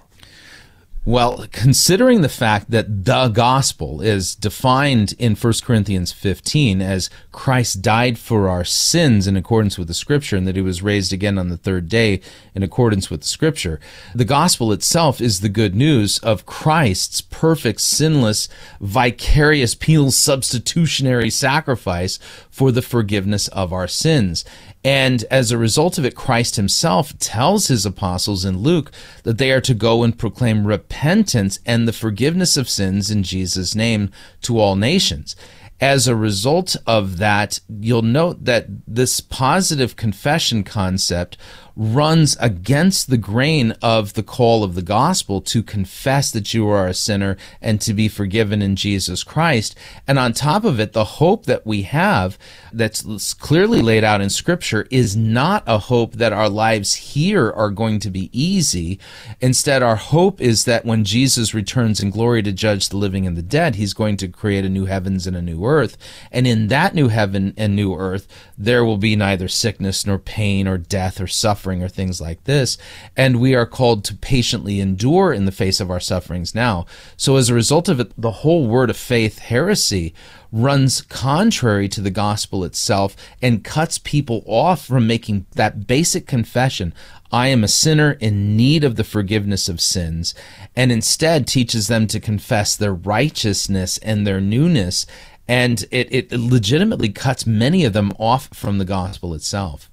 Well, 1.03 1.47
considering 1.51 2.21
the 2.21 2.29
fact 2.29 2.69
that 2.69 3.05
the 3.05 3.29
gospel 3.29 4.01
is 4.01 4.35
defined 4.35 5.15
in 5.17 5.33
1 5.33 5.53
Corinthians 5.63 6.11
15 6.11 6.79
as 6.79 7.09
Christ 7.31 7.81
died 7.81 8.19
for 8.19 8.47
our 8.47 8.63
sins 8.63 9.25
in 9.25 9.35
accordance 9.35 9.79
with 9.79 9.87
the 9.87 9.95
scripture 9.95 10.37
and 10.37 10.47
that 10.47 10.55
he 10.55 10.61
was 10.61 10.83
raised 10.83 11.11
again 11.11 11.39
on 11.39 11.49
the 11.49 11.57
third 11.57 11.89
day 11.89 12.21
in 12.53 12.61
accordance 12.61 13.09
with 13.09 13.21
the 13.21 13.27
scripture, 13.27 13.79
the 14.13 14.25
gospel 14.25 14.71
itself 14.71 15.19
is 15.19 15.39
the 15.39 15.49
good 15.49 15.73
news 15.73 16.19
of 16.19 16.45
Christ's 16.45 17.21
perfect, 17.21 17.81
sinless, 17.81 18.47
vicarious, 18.79 19.73
penal 19.73 20.11
substitutionary 20.11 21.31
sacrifice 21.31 22.19
for 22.51 22.71
the 22.71 22.83
forgiveness 22.83 23.47
of 23.47 23.73
our 23.73 23.87
sins. 23.87 24.45
And 24.83 25.25
as 25.29 25.51
a 25.51 25.57
result 25.57 25.97
of 25.97 26.05
it, 26.05 26.15
Christ 26.15 26.55
himself 26.55 27.17
tells 27.19 27.67
his 27.67 27.85
apostles 27.85 28.45
in 28.45 28.59
Luke 28.59 28.91
that 29.23 29.37
they 29.37 29.51
are 29.51 29.61
to 29.61 29.75
go 29.75 30.03
and 30.03 30.17
proclaim 30.17 30.65
repentance 30.65 31.59
and 31.65 31.87
the 31.87 31.93
forgiveness 31.93 32.57
of 32.57 32.69
sins 32.69 33.11
in 33.11 33.21
Jesus' 33.23 33.75
name 33.75 34.11
to 34.41 34.59
all 34.59 34.75
nations. 34.75 35.35
As 35.79 36.07
a 36.07 36.15
result 36.15 36.75
of 36.85 37.17
that, 37.17 37.59
you'll 37.67 38.03
note 38.03 38.45
that 38.45 38.67
this 38.87 39.19
positive 39.19 39.95
confession 39.95 40.63
concept 40.63 41.37
runs 41.75 42.35
against 42.39 43.09
the 43.09 43.17
grain 43.17 43.73
of 43.81 44.13
the 44.13 44.23
call 44.23 44.63
of 44.63 44.75
the 44.75 44.81
gospel 44.81 45.41
to 45.41 45.63
confess 45.63 46.31
that 46.31 46.53
you 46.53 46.67
are 46.67 46.87
a 46.87 46.93
sinner 46.93 47.37
and 47.61 47.79
to 47.81 47.93
be 47.93 48.07
forgiven 48.07 48.61
in 48.61 48.75
Jesus 48.75 49.23
Christ. 49.23 49.75
And 50.07 50.19
on 50.19 50.33
top 50.33 50.63
of 50.63 50.79
it, 50.79 50.93
the 50.93 51.05
hope 51.05 51.45
that 51.45 51.65
we 51.65 51.83
have 51.83 52.37
that's 52.73 53.33
clearly 53.33 53.81
laid 53.81 54.03
out 54.03 54.21
in 54.21 54.29
scripture 54.29 54.87
is 54.91 55.15
not 55.15 55.63
a 55.65 55.77
hope 55.77 56.13
that 56.13 56.33
our 56.33 56.49
lives 56.49 56.93
here 56.93 57.51
are 57.51 57.69
going 57.69 57.99
to 57.99 58.09
be 58.09 58.29
easy. 58.33 58.99
Instead, 59.39 59.81
our 59.81 59.95
hope 59.95 60.41
is 60.41 60.65
that 60.65 60.85
when 60.85 61.03
Jesus 61.03 61.53
returns 61.53 62.01
in 62.01 62.09
glory 62.09 62.43
to 62.43 62.51
judge 62.51 62.89
the 62.89 62.97
living 62.97 63.25
and 63.25 63.37
the 63.37 63.41
dead, 63.41 63.75
he's 63.75 63.93
going 63.93 64.17
to 64.17 64.27
create 64.27 64.65
a 64.65 64.69
new 64.69 64.85
heavens 64.85 65.25
and 65.25 65.37
a 65.37 65.41
new 65.41 65.65
earth. 65.65 65.97
And 66.31 66.45
in 66.45 66.67
that 66.67 66.93
new 66.93 67.07
heaven 67.07 67.53
and 67.57 67.75
new 67.75 67.95
earth, 67.95 68.27
there 68.57 68.83
will 68.83 68.97
be 68.97 69.15
neither 69.15 69.47
sickness 69.47 70.05
nor 70.05 70.17
pain 70.17 70.67
or 70.67 70.77
death 70.77 71.19
or 71.21 71.27
suffering 71.27 71.60
suffering 71.61 71.83
or 71.83 71.87
things 71.87 72.19
like 72.19 72.43
this. 72.45 72.75
And 73.15 73.39
we 73.39 73.53
are 73.53 73.67
called 73.67 74.03
to 74.05 74.15
patiently 74.15 74.79
endure 74.79 75.31
in 75.31 75.45
the 75.45 75.51
face 75.51 75.79
of 75.79 75.91
our 75.91 75.99
sufferings 75.99 76.55
now. 76.55 76.87
So 77.17 77.35
as 77.35 77.49
a 77.49 77.53
result 77.53 77.87
of 77.87 77.99
it, 77.99 78.11
the 78.19 78.41
whole 78.41 78.65
word 78.65 78.89
of 78.89 78.97
faith 78.97 79.37
heresy 79.37 80.15
runs 80.51 81.01
contrary 81.01 81.87
to 81.89 82.01
the 82.01 82.09
gospel 82.09 82.63
itself 82.63 83.15
and 83.43 83.63
cuts 83.63 83.99
people 83.99 84.43
off 84.47 84.85
from 84.85 85.05
making 85.05 85.45
that 85.51 85.85
basic 85.85 86.25
confession. 86.25 86.95
I 87.31 87.47
am 87.47 87.63
a 87.63 87.67
sinner 87.67 88.13
in 88.19 88.57
need 88.57 88.83
of 88.83 88.95
the 88.95 89.03
forgiveness 89.03 89.69
of 89.69 89.79
sins, 89.79 90.33
and 90.75 90.91
instead 90.91 91.47
teaches 91.47 91.87
them 91.87 92.07
to 92.07 92.19
confess 92.19 92.75
their 92.75 92.93
righteousness 92.93 93.99
and 93.99 94.25
their 94.25 94.41
newness. 94.41 95.05
And 95.47 95.85
it, 95.91 96.07
it 96.11 96.31
legitimately 96.31 97.09
cuts 97.09 97.45
many 97.45 97.85
of 97.85 97.93
them 97.93 98.11
off 98.17 98.47
from 98.47 98.79
the 98.79 98.85
gospel 98.85 99.33
itself. 99.33 99.90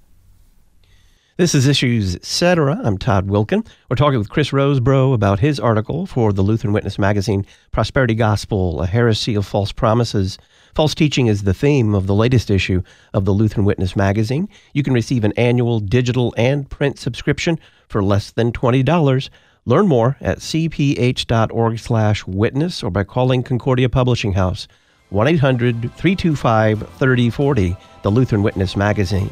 This 1.39 1.55
is 1.55 1.67
Issues 1.69 2.17
Etc. 2.17 2.81
I'm 2.83 2.99
Todd 2.99 3.29
Wilkin. 3.29 3.63
We're 3.89 3.95
talking 3.95 4.19
with 4.19 4.29
Chris 4.29 4.51
Rosebrough 4.51 5.15
about 5.15 5.39
his 5.39 5.61
article 5.61 6.05
for 6.05 6.33
the 6.33 6.43
Lutheran 6.43 6.73
Witness 6.73 6.99
magazine, 6.99 7.47
Prosperity 7.71 8.17
Gospel, 8.17 8.83
a 8.83 8.89
heresy 8.89 9.37
of 9.37 9.47
false 9.47 9.71
promises. 9.71 10.37
False 10.75 10.97
teaching 10.97 11.29
is 11.29 11.45
the 11.45 11.55
theme 11.55 11.95
of 11.95 12.09
the 12.09 12.15
latest 12.17 12.51
issue 12.51 12.83
of 13.15 13.25
the 13.25 13.31
Lutheran 13.31 13.65
Witness 13.65 13.95
magazine. 13.95 14.49
You 14.73 14.83
can 14.83 14.95
receive 14.95 15.23
an 15.23 15.33
annual 15.37 15.79
digital 15.79 16.35
and 16.37 16.69
print 16.69 16.99
subscription 16.99 17.61
for 17.87 18.03
less 18.03 18.33
than 18.33 18.51
$20. 18.51 19.31
Learn 19.65 19.87
more 19.87 20.17
at 20.21 20.41
cph.org 20.41 21.79
slash 21.79 22.27
witness 22.27 22.83
or 22.83 22.91
by 22.91 23.05
calling 23.05 23.45
Concordia 23.45 23.89
Publishing 23.89 24.33
House, 24.33 24.67
1-800-325-3040, 25.13 27.77
the 28.03 28.11
Lutheran 28.11 28.43
Witness 28.43 28.77
magazine. 28.77 29.31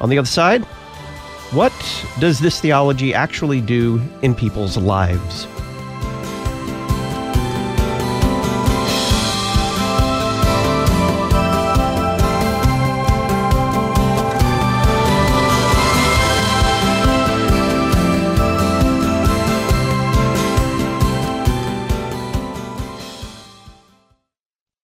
On 0.00 0.08
the 0.08 0.18
other 0.18 0.26
side, 0.26 0.66
what 1.52 1.72
does 2.18 2.38
this 2.38 2.60
theology 2.60 3.14
actually 3.14 3.62
do 3.62 4.00
in 4.20 4.34
people's 4.34 4.76
lives? 4.76 5.46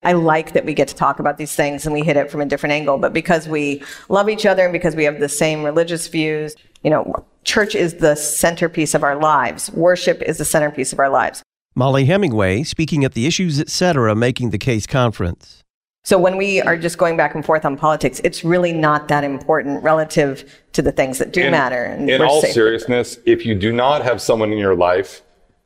I 0.05 0.13
like 0.13 0.53
that 0.53 0.65
we 0.65 0.75
get 0.75 0.89
to 0.89 0.95
talk 0.95 1.19
about 1.19 1.39
these 1.39 1.55
things 1.55 1.87
and 1.87 1.93
we 1.93 2.03
hit 2.03 2.17
it 2.17 2.31
from 2.31 2.41
a 2.41 2.47
different 2.47 2.73
angle. 2.73 2.99
But 2.99 3.13
because 3.13 3.49
we 3.49 3.83
love 4.09 4.29
each 4.29 4.47
other 4.47 4.65
and 4.65 4.73
because 4.73 4.95
we 4.95 5.05
have 5.05 5.21
the 5.21 5.29
same 5.29 5.65
religious 5.65 6.09
views, 6.09 6.55
you 6.83 6.91
know, 6.91 7.25
church 7.45 7.75
is 7.75 7.95
the 7.95 8.15
centerpiece 8.15 8.95
of 8.95 9.03
our 9.03 9.17
lives. 9.17 9.71
Worship 9.73 10.23
is 10.23 10.39
the 10.39 10.45
centerpiece 10.45 10.93
of 10.93 10.99
our 10.99 11.09
lives. 11.09 11.43
Mollie 11.75 12.05
Hemingway 12.05 12.63
speaking 12.63 13.05
at 13.05 13.15
the 13.15 13.27
Issues 13.27 13.61
Etc. 13.61 14.15
Making 14.15 14.51
the 14.51 14.59
Case 14.59 14.87
conference. 14.87 15.65
So 16.05 16.19
when 16.19 16.37
we 16.37 16.61
are 16.61 16.77
just 16.77 16.99
going 16.99 17.17
back 17.17 17.35
and 17.35 17.43
forth 17.45 17.65
on 17.65 17.79
politics, 17.79 18.21
it's 18.23 18.45
really 18.45 18.75
not 18.75 19.09
that 19.09 19.25
important 19.25 19.83
relative 19.83 20.63
to 20.75 20.83
the 20.83 20.93
things 20.93 21.17
that 21.19 21.33
do 21.33 21.41
in, 21.41 21.51
matter. 21.51 21.83
And 21.83 22.11
in 22.11 22.21
all 22.21 22.43
safe. 22.43 22.53
seriousness, 22.53 23.19
if 23.25 23.47
you 23.47 23.55
do 23.55 23.73
not 23.73 24.03
have 24.03 24.21
someone 24.21 24.53
in 24.53 24.59
your 24.59 24.77
life 24.77 25.23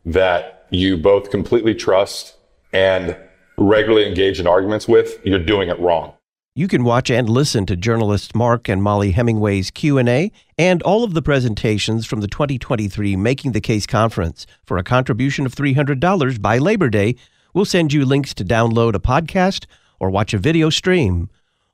that 0.07 0.66
you 0.70 0.96
both 0.96 1.31
completely 1.31 1.74
trust 1.74 2.37
and 2.72 3.16
regularly 3.59 4.07
engage 4.07 4.40
in 4.40 4.47
arguments 4.47 4.88
with, 4.88 5.18
you're 5.25 5.38
doing 5.38 5.68
it 5.68 5.79
wrong. 5.79 6.14
You 6.55 6.66
can 6.66 6.83
watch 6.83 7.09
and 7.09 7.29
listen 7.29 7.66
to 7.66 7.77
journalists 7.77 8.35
Mark 8.35 8.68
and 8.68 8.83
Mollie 8.83 9.12
Hemingway's 9.12 9.71
Q&A 9.71 10.33
and 10.59 10.83
all 10.83 11.05
of 11.05 11.14
the 11.14 11.23
presentations 11.23 12.05
from 12.05 12.21
the 12.21 12.27
2023 12.27 13.14
Making 13.14 13.53
the 13.53 13.61
Case 13.61 13.87
conference. 13.87 14.44
For 14.64 14.77
a 14.77 14.83
contribution 14.83 15.47
of 15.47 15.55
$300 15.55 16.42
by 16.42 16.59
Labor 16.59 16.88
Day, 16.88 17.14
we'll 17.55 17.64
send 17.64 17.92
you 17.92 18.05
links 18.05 18.35
to 18.35 18.44
download 18.44 18.97
a 18.97 18.99
podcast 18.99 19.66
or 20.01 20.11
watch 20.11 20.35
a 20.35 20.38
video 20.38 20.68
stream. 20.68 21.31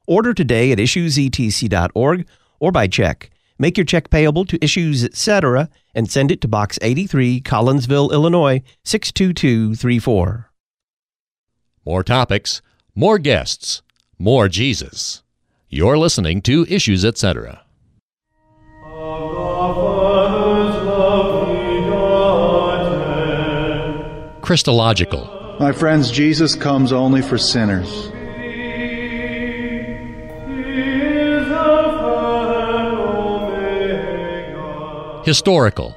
Order 0.07 0.35
today 0.35 0.71
at 0.71 0.79
issuesetc.org 0.79 2.27
or 2.61 2.71
by 2.71 2.87
check. 2.87 3.31
Make 3.59 3.79
your 3.79 3.87
check 3.87 4.11
payable 4.11 4.45
to 4.47 4.63
Issues 4.63 5.03
Etc. 5.03 5.71
and 5.95 6.11
send 6.11 6.31
it 6.31 6.43
to 6.43 6.49
Box 6.49 6.79
83, 6.83 7.41
Collinsville, 7.41 8.13
Illinois 8.13 8.63
62234. 8.83 10.51
More 11.87 12.03
topics, 12.03 12.63
more 12.95 13.19
guests, 13.19 13.83
more 14.19 14.49
Jesus. 14.49 15.23
You're 15.69 15.99
listening 15.99 16.41
to 16.43 16.65
Issues 16.67 17.05
Etc. 17.05 17.61
Christological. 24.41 25.57
My 25.61 25.73
friends, 25.73 26.11
Jesus 26.11 26.55
comes 26.55 26.91
only 26.91 27.21
for 27.21 27.37
sinners. 27.37 28.11
Historical. 35.27 35.97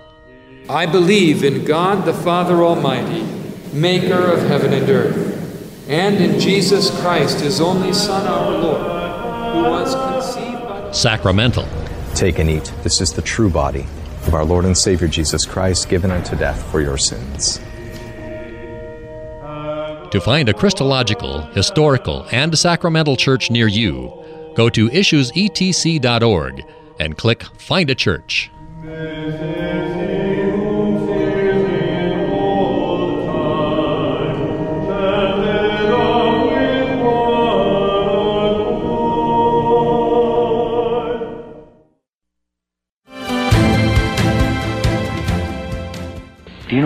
I 0.69 0.85
believe 0.85 1.45
in 1.45 1.63
God 1.63 2.03
the 2.03 2.13
Father 2.13 2.63
Almighty, 2.63 3.23
maker 3.71 4.19
of 4.19 4.39
heaven 4.47 4.73
and 4.73 4.89
earth, 4.89 5.36
and 5.87 6.17
in 6.17 6.39
Jesus 6.39 6.89
Christ, 6.99 7.39
his 7.39 7.61
only 7.61 7.93
Son, 7.93 8.27
our 8.27 8.51
Lord, 8.51 8.81
who 9.53 9.69
was 9.69 9.95
conceived 9.95 10.63
by. 10.63 10.91
Sacramental. 10.91 11.67
Take 12.13 12.39
and 12.39 12.49
eat. 12.49 12.71
This 12.83 12.99
is 12.99 13.13
the 13.13 13.21
true 13.21 13.49
body 13.49 13.85
of 14.25 14.33
our 14.33 14.43
Lord 14.43 14.65
and 14.65 14.77
Savior 14.77 15.07
Jesus 15.07 15.45
Christ, 15.45 15.87
given 15.87 16.11
unto 16.11 16.35
death 16.35 16.61
for 16.71 16.81
your 16.81 16.97
sins. 16.97 17.59
To 20.11 20.21
find 20.21 20.47
a 20.49 20.53
Christological, 20.53 21.41
historical, 21.47 22.25
and 22.31 22.57
sacramental 22.57 23.17
church 23.17 23.51
near 23.51 23.67
you, 23.67 24.13
go 24.55 24.69
to 24.69 24.89
issuesetc.org 24.89 26.65
and 26.99 27.17
click 27.17 27.43
Find 27.57 27.89
a 27.89 27.95
Church. 27.95 28.49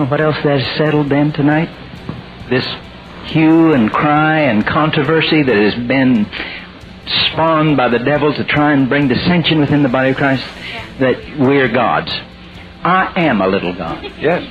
Know 0.02 0.10
what 0.10 0.20
else 0.20 0.36
that 0.42 0.60
has 0.60 0.76
settled 0.76 1.08
then 1.08 1.32
tonight? 1.32 1.68
This 2.48 2.66
hue 3.30 3.72
and 3.72 3.90
cry 3.90 4.40
and 4.40 4.66
controversy 4.66 5.42
that 5.42 5.56
has 5.56 5.74
been 5.86 6.26
spawned 7.30 7.76
by 7.76 7.88
the 7.88 7.98
devil 7.98 8.34
to 8.34 8.44
try 8.44 8.72
and 8.72 8.88
bring 8.88 9.08
dissension 9.08 9.60
within 9.60 9.82
the 9.82 9.88
body 9.88 10.10
of 10.10 10.16
Christ 10.16 10.44
that 10.98 11.38
we're 11.38 11.68
gods. 11.68 12.10
I 12.84 13.12
am 13.24 13.40
a 13.40 13.46
little 13.46 13.72
God. 13.72 14.02
Yes. 14.18 14.42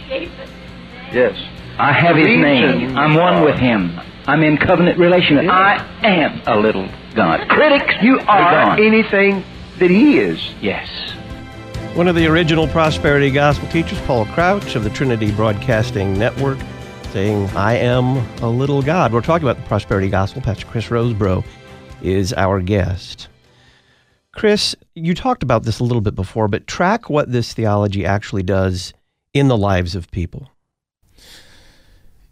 Yes. 1.11 1.37
I 1.77 1.91
have 1.91 2.15
His 2.15 2.27
name. 2.27 2.97
I'm 2.97 3.15
one 3.15 3.43
with 3.43 3.57
Him. 3.57 3.99
I'm 4.25 4.43
in 4.43 4.57
covenant 4.57 4.99
relation. 4.99 5.35
Yes. 5.37 5.49
I 5.49 6.07
am 6.07 6.41
a 6.45 6.57
little 6.57 6.87
God. 7.13 7.47
Critics, 7.49 7.95
you 8.01 8.19
are 8.19 8.25
Are 8.25 8.79
anything 8.79 9.43
that 9.79 9.89
He 9.89 10.19
is. 10.19 10.39
Yes. 10.61 10.87
One 11.93 12.07
of 12.07 12.15
the 12.15 12.25
original 12.25 12.69
prosperity 12.69 13.29
gospel 13.29 13.67
teachers, 13.67 13.99
Paul 14.03 14.25
Crouch 14.27 14.75
of 14.75 14.85
the 14.85 14.89
Trinity 14.89 15.29
Broadcasting 15.29 16.17
Network, 16.17 16.57
saying, 17.11 17.49
I 17.49 17.75
am 17.75 18.17
a 18.41 18.49
little 18.49 18.81
God. 18.81 19.11
We're 19.11 19.19
talking 19.19 19.45
about 19.45 19.61
the 19.61 19.67
prosperity 19.67 20.07
gospel. 20.07 20.41
Pastor 20.41 20.65
Chris 20.67 20.87
Rosebrough 20.87 21.43
is 22.01 22.31
our 22.33 22.61
guest. 22.61 23.27
Chris, 24.31 24.73
you 24.95 25.13
talked 25.13 25.43
about 25.43 25.63
this 25.63 25.81
a 25.81 25.83
little 25.83 25.99
bit 25.99 26.15
before, 26.15 26.47
but 26.47 26.65
track 26.65 27.09
what 27.09 27.29
this 27.29 27.53
theology 27.53 28.05
actually 28.05 28.43
does 28.43 28.93
in 29.33 29.49
the 29.49 29.57
lives 29.57 29.93
of 29.93 30.09
people. 30.11 30.49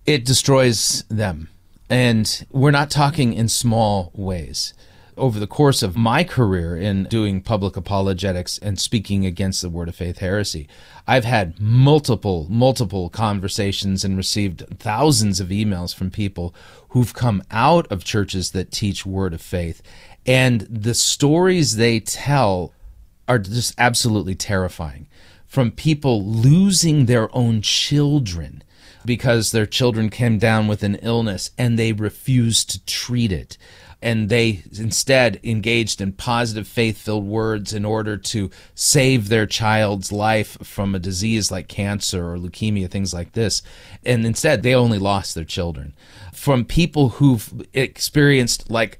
It 0.05 0.23
destroys 0.23 1.03
them. 1.09 1.49
And 1.89 2.45
we're 2.49 2.71
not 2.71 2.89
talking 2.89 3.33
in 3.33 3.49
small 3.49 4.11
ways. 4.15 4.73
Over 5.19 5.37
the 5.37 5.47
course 5.47 5.83
of 5.83 5.97
my 5.97 6.23
career 6.23 6.77
in 6.77 7.03
doing 7.03 7.41
public 7.41 7.75
apologetics 7.75 8.57
and 8.57 8.79
speaking 8.79 9.25
against 9.25 9.61
the 9.61 9.69
Word 9.69 9.89
of 9.89 9.95
Faith 9.95 10.19
heresy, 10.19 10.69
I've 11.05 11.25
had 11.25 11.59
multiple, 11.59 12.47
multiple 12.49 13.09
conversations 13.09 14.05
and 14.05 14.15
received 14.15 14.63
thousands 14.79 15.41
of 15.41 15.49
emails 15.49 15.93
from 15.93 16.09
people 16.09 16.55
who've 16.89 17.13
come 17.13 17.43
out 17.51 17.85
of 17.91 18.05
churches 18.05 18.51
that 18.51 18.71
teach 18.71 19.05
Word 19.05 19.33
of 19.33 19.41
Faith. 19.41 19.81
And 20.25 20.61
the 20.61 20.93
stories 20.93 21.75
they 21.75 21.99
tell 21.99 22.73
are 23.27 23.39
just 23.39 23.75
absolutely 23.77 24.35
terrifying. 24.35 25.09
From 25.45 25.71
people 25.71 26.23
losing 26.23 27.07
their 27.07 27.35
own 27.35 27.61
children 27.61 28.63
because 29.05 29.51
their 29.51 29.65
children 29.65 30.09
came 30.09 30.37
down 30.37 30.67
with 30.67 30.81
an 30.81 30.95
illness 30.95 31.51
and 31.57 31.77
they 31.77 31.91
refused 31.91 32.69
to 32.69 32.85
treat 32.85 33.33
it. 33.33 33.57
And 34.01 34.29
they 34.29 34.63
instead 34.77 35.39
engaged 35.43 35.99
in 35.99 36.13
positive 36.13 36.67
faith 36.67 36.97
filled 36.97 37.25
words 37.25 37.73
in 37.73 37.83
order 37.83 38.15
to 38.17 38.49
save 38.73 39.27
their 39.27 39.45
child's 39.45 40.11
life 40.11 40.57
from 40.63 40.95
a 40.95 40.99
disease 40.99 41.51
like 41.51 41.67
cancer 41.67 42.33
or 42.33 42.37
leukemia, 42.37 42.89
things 42.89 43.13
like 43.13 43.33
this. 43.33 43.61
And 44.05 44.25
instead, 44.25 44.63
they 44.63 44.73
only 44.73 44.99
lost 44.99 45.35
their 45.35 45.43
children. 45.43 45.93
From 46.33 46.63
people 46.63 47.09
who've 47.09 47.65
experienced 47.73 48.71
like 48.71 48.99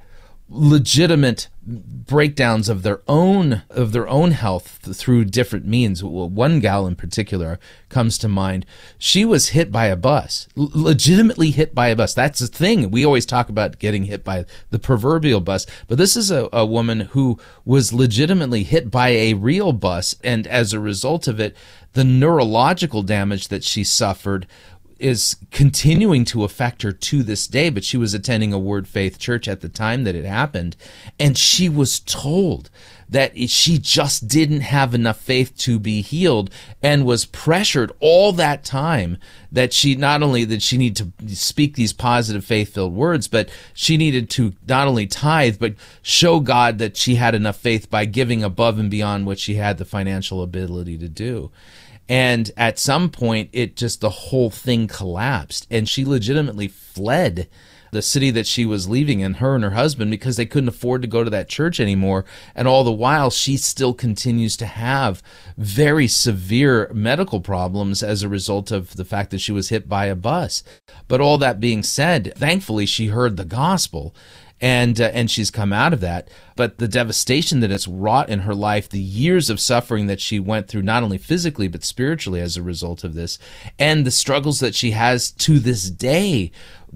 legitimate 0.49 1.47
breakdowns 1.63 2.69
of 2.69 2.81
their 2.81 3.01
own 3.07 3.61
of 3.69 3.91
their 3.91 4.07
own 4.07 4.31
health 4.31 4.79
through 4.95 5.25
different 5.25 5.65
means. 5.65 6.03
One 6.03 6.59
gal 6.59 6.87
in 6.87 6.95
particular 6.95 7.59
comes 7.89 8.17
to 8.19 8.27
mind. 8.27 8.65
She 8.97 9.23
was 9.23 9.49
hit 9.49 9.71
by 9.71 9.85
a 9.85 9.95
bus, 9.95 10.47
L- 10.57 10.71
legitimately 10.73 11.51
hit 11.51 11.75
by 11.75 11.89
a 11.89 11.95
bus. 11.95 12.15
That's 12.15 12.39
the 12.39 12.47
thing. 12.47 12.89
We 12.89 13.05
always 13.05 13.25
talk 13.25 13.49
about 13.49 13.77
getting 13.77 14.05
hit 14.05 14.23
by 14.23 14.45
the 14.71 14.79
proverbial 14.79 15.41
bus, 15.41 15.67
but 15.87 15.99
this 15.99 16.15
is 16.15 16.31
a, 16.31 16.49
a 16.51 16.65
woman 16.65 17.01
who 17.01 17.37
was 17.65 17.93
legitimately 17.93 18.63
hit 18.63 18.89
by 18.89 19.09
a 19.09 19.35
real 19.35 19.71
bus, 19.71 20.15
and 20.23 20.47
as 20.47 20.73
a 20.73 20.79
result 20.79 21.27
of 21.27 21.39
it, 21.39 21.55
the 21.93 22.03
neurological 22.03 23.03
damage 23.03 23.49
that 23.49 23.63
she 23.63 23.83
suffered 23.83 24.47
is 24.99 25.37
continuing 25.51 26.25
to 26.25 26.43
affect 26.43 26.81
her 26.81 26.91
to 26.91 27.23
this 27.23 27.47
day, 27.47 27.69
but 27.69 27.83
she 27.83 27.97
was 27.97 28.13
attending 28.13 28.53
a 28.53 28.59
Word 28.59 28.87
Faith 28.87 29.17
church 29.19 29.47
at 29.47 29.61
the 29.61 29.69
time 29.69 30.03
that 30.03 30.15
it 30.15 30.25
happened. 30.25 30.75
And 31.19 31.37
she 31.37 31.69
was 31.69 31.99
told 31.99 32.69
that 33.09 33.37
she 33.49 33.79
just 33.79 34.27
didn't 34.27 34.61
have 34.61 34.93
enough 34.93 35.19
faith 35.19 35.57
to 35.57 35.79
be 35.79 36.01
healed 36.01 36.51
and 36.83 37.05
was 37.05 37.25
pressured 37.25 37.91
all 37.99 38.31
that 38.33 38.63
time 38.63 39.17
that 39.51 39.73
she 39.73 39.95
not 39.95 40.21
only 40.21 40.45
that 40.45 40.61
she 40.61 40.77
needed 40.77 41.11
to 41.17 41.35
speak 41.35 41.75
these 41.75 41.91
positive 41.91 42.45
faith 42.45 42.73
filled 42.75 42.93
words, 42.93 43.27
but 43.27 43.49
she 43.73 43.97
needed 43.97 44.29
to 44.29 44.53
not 44.67 44.87
only 44.87 45.07
tithe, 45.07 45.57
but 45.59 45.73
show 46.03 46.39
God 46.39 46.77
that 46.77 46.95
she 46.95 47.15
had 47.15 47.33
enough 47.33 47.57
faith 47.57 47.89
by 47.89 48.05
giving 48.05 48.43
above 48.43 48.77
and 48.77 48.91
beyond 48.91 49.25
what 49.25 49.39
she 49.39 49.55
had 49.55 49.79
the 49.79 49.85
financial 49.85 50.43
ability 50.43 50.97
to 50.99 51.09
do. 51.09 51.51
And 52.09 52.51
at 52.57 52.79
some 52.79 53.09
point, 53.09 53.51
it 53.53 53.75
just 53.75 54.01
the 54.01 54.09
whole 54.09 54.49
thing 54.49 54.87
collapsed, 54.87 55.67
and 55.69 55.87
she 55.87 56.03
legitimately 56.03 56.67
fled 56.67 57.47
the 57.91 58.01
city 58.01 58.31
that 58.31 58.47
she 58.47 58.65
was 58.65 58.89
leaving 58.89 59.23
and 59.23 59.37
her 59.37 59.55
and 59.55 59.63
her 59.63 59.71
husband 59.71 60.11
because 60.11 60.37
they 60.37 60.45
couldn't 60.45 60.69
afford 60.69 61.01
to 61.01 61.07
go 61.07 61.23
to 61.23 61.29
that 61.29 61.49
church 61.49 61.79
anymore. 61.79 62.25
And 62.55 62.67
all 62.67 62.83
the 62.83 62.91
while, 62.91 63.29
she 63.29 63.57
still 63.57 63.93
continues 63.93 64.55
to 64.57 64.65
have 64.65 65.23
very 65.57 66.07
severe 66.07 66.89
medical 66.93 67.41
problems 67.41 68.03
as 68.03 68.21
a 68.21 68.29
result 68.29 68.71
of 68.71 68.95
the 68.95 69.05
fact 69.05 69.31
that 69.31 69.41
she 69.41 69.51
was 69.51 69.69
hit 69.69 69.89
by 69.89 70.05
a 70.05 70.15
bus. 70.15 70.63
But 71.07 71.21
all 71.21 71.37
that 71.39 71.59
being 71.59 71.83
said, 71.83 72.33
thankfully, 72.35 72.85
she 72.85 73.07
heard 73.07 73.37
the 73.37 73.45
gospel 73.45 74.13
and 74.61 74.99
uh, 74.99 75.05
and 75.13 75.31
she's 75.31 75.51
come 75.51 75.71
out 75.71 75.93
of 75.93 76.01
that 76.01 76.29
but 76.55 76.77
the 76.77 76.87
devastation 76.87 77.59
that 77.59 77.71
it's 77.71 77.87
wrought 77.87 78.29
in 78.29 78.39
her 78.39 78.55
life 78.55 78.89
the 78.89 78.99
years 78.99 79.49
of 79.49 79.59
suffering 79.59 80.07
that 80.07 80.19
she 80.19 80.39
went 80.39 80.67
through 80.67 80.81
not 80.81 81.03
only 81.03 81.17
physically 81.17 81.67
but 81.67 81.83
spiritually 81.83 82.41
as 82.41 82.57
a 82.57 82.63
result 82.63 83.03
of 83.03 83.13
this 83.13 83.39
and 83.77 84.05
the 84.05 84.11
struggles 84.11 84.59
that 84.59 84.75
she 84.75 84.91
has 84.91 85.31
to 85.31 85.59
this 85.59 85.89
day 85.89 86.51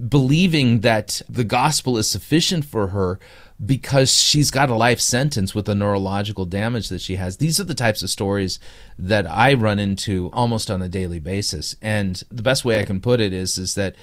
believing 0.08 0.80
that 0.80 1.22
the 1.28 1.44
gospel 1.44 1.96
is 1.96 2.08
sufficient 2.08 2.64
for 2.64 2.88
her 2.88 3.18
because 3.64 4.12
she's 4.12 4.50
got 4.50 4.70
a 4.70 4.74
life 4.74 5.00
sentence 5.00 5.54
with 5.54 5.66
the 5.66 5.74
neurological 5.74 6.44
damage 6.44 6.88
that 6.88 7.00
she 7.00 7.16
has. 7.16 7.36
These 7.36 7.60
are 7.60 7.64
the 7.64 7.74
types 7.74 8.02
of 8.02 8.10
stories 8.10 8.58
that 8.98 9.30
I 9.30 9.54
run 9.54 9.78
into 9.78 10.28
almost 10.32 10.70
on 10.70 10.82
a 10.82 10.88
daily 10.88 11.20
basis. 11.20 11.76
And 11.80 12.22
the 12.30 12.42
best 12.42 12.64
way 12.64 12.80
I 12.80 12.84
can 12.84 13.00
put 13.00 13.20
it 13.20 13.32
is 13.32 13.56
is 13.56 13.74
that 13.76 13.94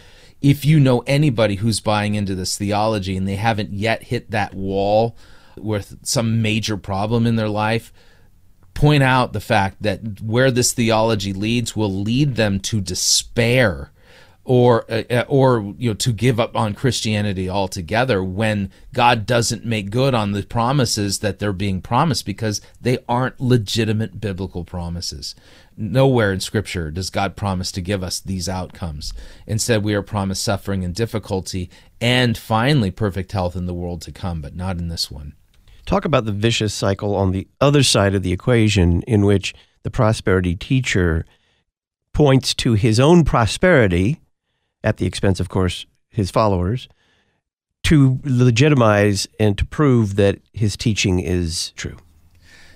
if 0.41 0.65
you 0.65 0.79
know 0.79 1.03
anybody 1.05 1.55
who's 1.55 1.79
buying 1.79 2.15
into 2.15 2.35
this 2.35 2.57
theology 2.57 3.15
and 3.15 3.27
they 3.27 3.35
haven't 3.35 3.73
yet 3.73 4.03
hit 4.03 4.31
that 4.31 4.53
wall 4.53 5.15
with 5.57 5.97
some 6.03 6.41
major 6.41 6.77
problem 6.77 7.27
in 7.27 7.35
their 7.35 7.49
life, 7.49 7.93
point 8.73 9.03
out 9.03 9.33
the 9.33 9.39
fact 9.39 9.81
that 9.81 10.21
where 10.21 10.49
this 10.49 10.73
theology 10.73 11.33
leads 11.33 11.75
will 11.75 11.91
lead 11.91 12.35
them 12.35 12.59
to 12.59 12.81
despair 12.81 13.91
or 14.43 14.85
uh, 14.91 15.23
or 15.27 15.73
you 15.77 15.89
know 15.89 15.93
to 15.93 16.11
give 16.11 16.39
up 16.39 16.55
on 16.55 16.73
Christianity 16.73 17.49
altogether 17.49 18.23
when 18.23 18.71
God 18.93 19.25
doesn't 19.25 19.65
make 19.65 19.91
good 19.91 20.13
on 20.13 20.31
the 20.31 20.43
promises 20.43 21.19
that 21.19 21.39
they're 21.39 21.53
being 21.53 21.81
promised 21.81 22.25
because 22.25 22.61
they 22.79 22.99
aren't 23.07 23.39
legitimate 23.39 24.19
biblical 24.19 24.65
promises. 24.65 25.35
Nowhere 25.77 26.33
in 26.33 26.39
scripture 26.39 26.91
does 26.91 27.09
God 27.09 27.35
promise 27.35 27.71
to 27.73 27.81
give 27.81 28.03
us 28.03 28.19
these 28.19 28.49
outcomes. 28.49 29.13
Instead, 29.47 29.83
we 29.83 29.93
are 29.93 30.01
promised 30.01 30.43
suffering 30.43 30.83
and 30.83 30.93
difficulty 30.93 31.69
and 31.99 32.37
finally 32.37 32.91
perfect 32.91 33.31
health 33.31 33.55
in 33.55 33.67
the 33.67 33.73
world 33.73 34.01
to 34.01 34.11
come, 34.11 34.41
but 34.41 34.55
not 34.55 34.77
in 34.77 34.89
this 34.89 35.09
one. 35.09 35.33
Talk 35.85 36.05
about 36.05 36.25
the 36.25 36.31
vicious 36.31 36.73
cycle 36.73 37.15
on 37.15 37.31
the 37.31 37.47
other 37.59 37.83
side 37.83 38.15
of 38.15 38.23
the 38.23 38.33
equation 38.33 39.01
in 39.03 39.25
which 39.25 39.53
the 39.83 39.91
prosperity 39.91 40.55
teacher 40.55 41.25
points 42.13 42.53
to 42.55 42.73
his 42.73 42.99
own 42.99 43.23
prosperity 43.23 44.19
at 44.83 44.97
the 44.97 45.05
expense, 45.05 45.39
of 45.39 45.49
course, 45.49 45.85
his 46.09 46.31
followers, 46.31 46.87
to 47.83 48.19
legitimize 48.23 49.27
and 49.39 49.57
to 49.57 49.65
prove 49.65 50.15
that 50.15 50.39
his 50.53 50.77
teaching 50.77 51.19
is 51.19 51.71
true. 51.71 51.97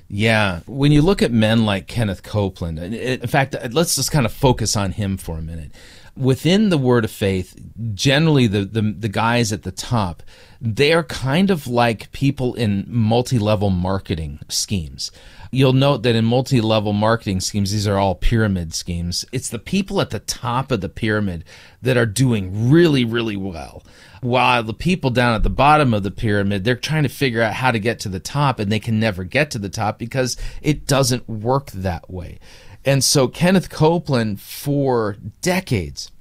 Yeah. 0.08 0.62
When 0.68 0.92
you 0.92 1.02
look 1.02 1.22
at 1.22 1.32
men 1.32 1.66
like 1.66 1.88
Kenneth 1.88 2.24
Copeland, 2.24 2.80
eh, 2.80 3.18
in 3.22 3.28
fact, 3.28 3.56
eh, 3.56 3.70
let's 3.72 3.96
just 3.96 4.12
kind 4.12 4.26
of 4.26 4.34
focus 4.34 4.76
on 4.76 4.92
him 4.92 5.18
for 5.18 5.38
a 5.38 5.42
minute. 5.42 5.72
Within 6.16 6.70
the 6.70 6.78
word 6.78 7.04
of 7.04 7.12
faith, 7.12 7.56
generally 7.94 8.48
the, 8.48 8.64
the, 8.64 8.82
the 8.82 9.10
guys 9.10 9.52
at 9.52 9.64
the 9.64 9.72
top, 9.72 10.24
they 10.62 10.94
are 10.94 11.04
kind 11.04 11.50
of 11.50 11.68
like 11.68 12.12
people 12.12 12.54
in 12.54 12.86
multi 12.88 13.38
level 13.38 13.70
marketing 13.70 14.40
schemes. 14.48 15.12
You'll 15.56 15.72
note 15.72 16.04
that 16.04 16.16
in 16.16 16.26
multi 16.26 16.60
level 16.60 16.92
marketing 16.92 17.40
schemes, 17.40 17.72
these 17.72 17.88
are 17.88 17.98
all 17.98 18.14
pyramid 18.14 18.74
schemes. 18.74 19.24
It's 19.32 19.48
the 19.48 19.58
people 19.58 20.02
at 20.02 20.10
the 20.10 20.20
top 20.20 20.70
of 20.70 20.82
the 20.82 20.90
pyramid 20.90 21.46
that 21.82 21.96
are 21.96 22.06
doing 22.06 22.70
really, 22.70 23.06
really 23.06 23.38
well. 23.38 23.82
While 24.20 24.64
the 24.64 24.74
people 24.74 25.12
down 25.12 25.34
at 25.34 25.44
the 25.44 25.50
bottom 25.50 25.94
of 25.94 26.04
the 26.04 26.12
pyramid, 26.12 26.66
they're 26.66 26.76
trying 26.76 27.04
to 27.04 27.10
figure 27.10 27.42
out 27.42 27.54
how 27.54 27.72
to 27.72 27.80
get 27.80 28.02
to 28.02 28.10
the 28.10 28.20
top 28.20 28.60
and 28.60 28.70
they 28.70 28.82
can 28.82 29.00
never 29.00 29.24
get 29.24 29.50
to 29.52 29.60
the 29.60 29.70
top 29.70 29.98
because 29.98 30.36
it 30.62 30.86
doesn't 30.86 31.30
work 31.30 31.72
that 31.72 32.12
way. 32.12 32.38
And 32.84 33.02
so 33.02 33.30
Kenneth 33.30 33.70
Copeland, 33.70 34.42
for 34.42 35.16
decades, 35.42 36.12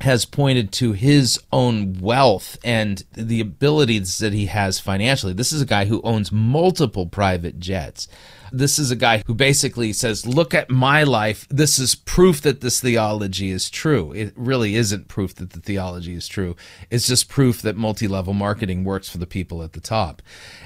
has 0.00 0.24
pointed 0.24 0.72
to 0.72 0.92
his 0.92 1.40
own 1.52 1.98
wealth 2.00 2.58
and 2.64 3.04
the 3.12 3.40
abilities 3.40 4.18
that 4.18 4.32
he 4.32 4.46
has 4.46 4.78
financially. 4.78 5.32
This 5.32 5.52
is 5.52 5.62
a 5.62 5.66
guy 5.66 5.86
who 5.86 6.00
owns 6.02 6.30
multiple 6.30 7.06
private 7.06 7.58
jets. 7.58 8.08
This 8.52 8.78
is 8.78 8.90
a 8.90 8.96
guy 8.96 9.22
who 9.26 9.34
basically 9.34 9.92
says, 9.92 10.26
Look 10.26 10.54
at 10.54 10.70
my 10.70 11.02
life. 11.02 11.46
This 11.50 11.78
is 11.78 11.94
proof 11.94 12.40
that 12.42 12.60
this 12.60 12.80
theology 12.80 13.50
is 13.50 13.68
true. 13.68 14.12
It 14.12 14.32
really 14.36 14.74
isn't 14.74 15.08
proof 15.08 15.34
that 15.36 15.50
the 15.50 15.60
theology 15.60 16.14
is 16.14 16.26
true. 16.28 16.56
It's 16.90 17.06
just 17.06 17.28
proof 17.28 17.62
that 17.62 17.76
multi 17.76 18.08
level 18.08 18.34
marketing 18.34 18.84
works 18.84 19.08
for 19.08 19.18
the 19.18 19.26
people 19.26 19.62
at 19.62 19.72
the 19.72 19.80
top. 19.80 20.22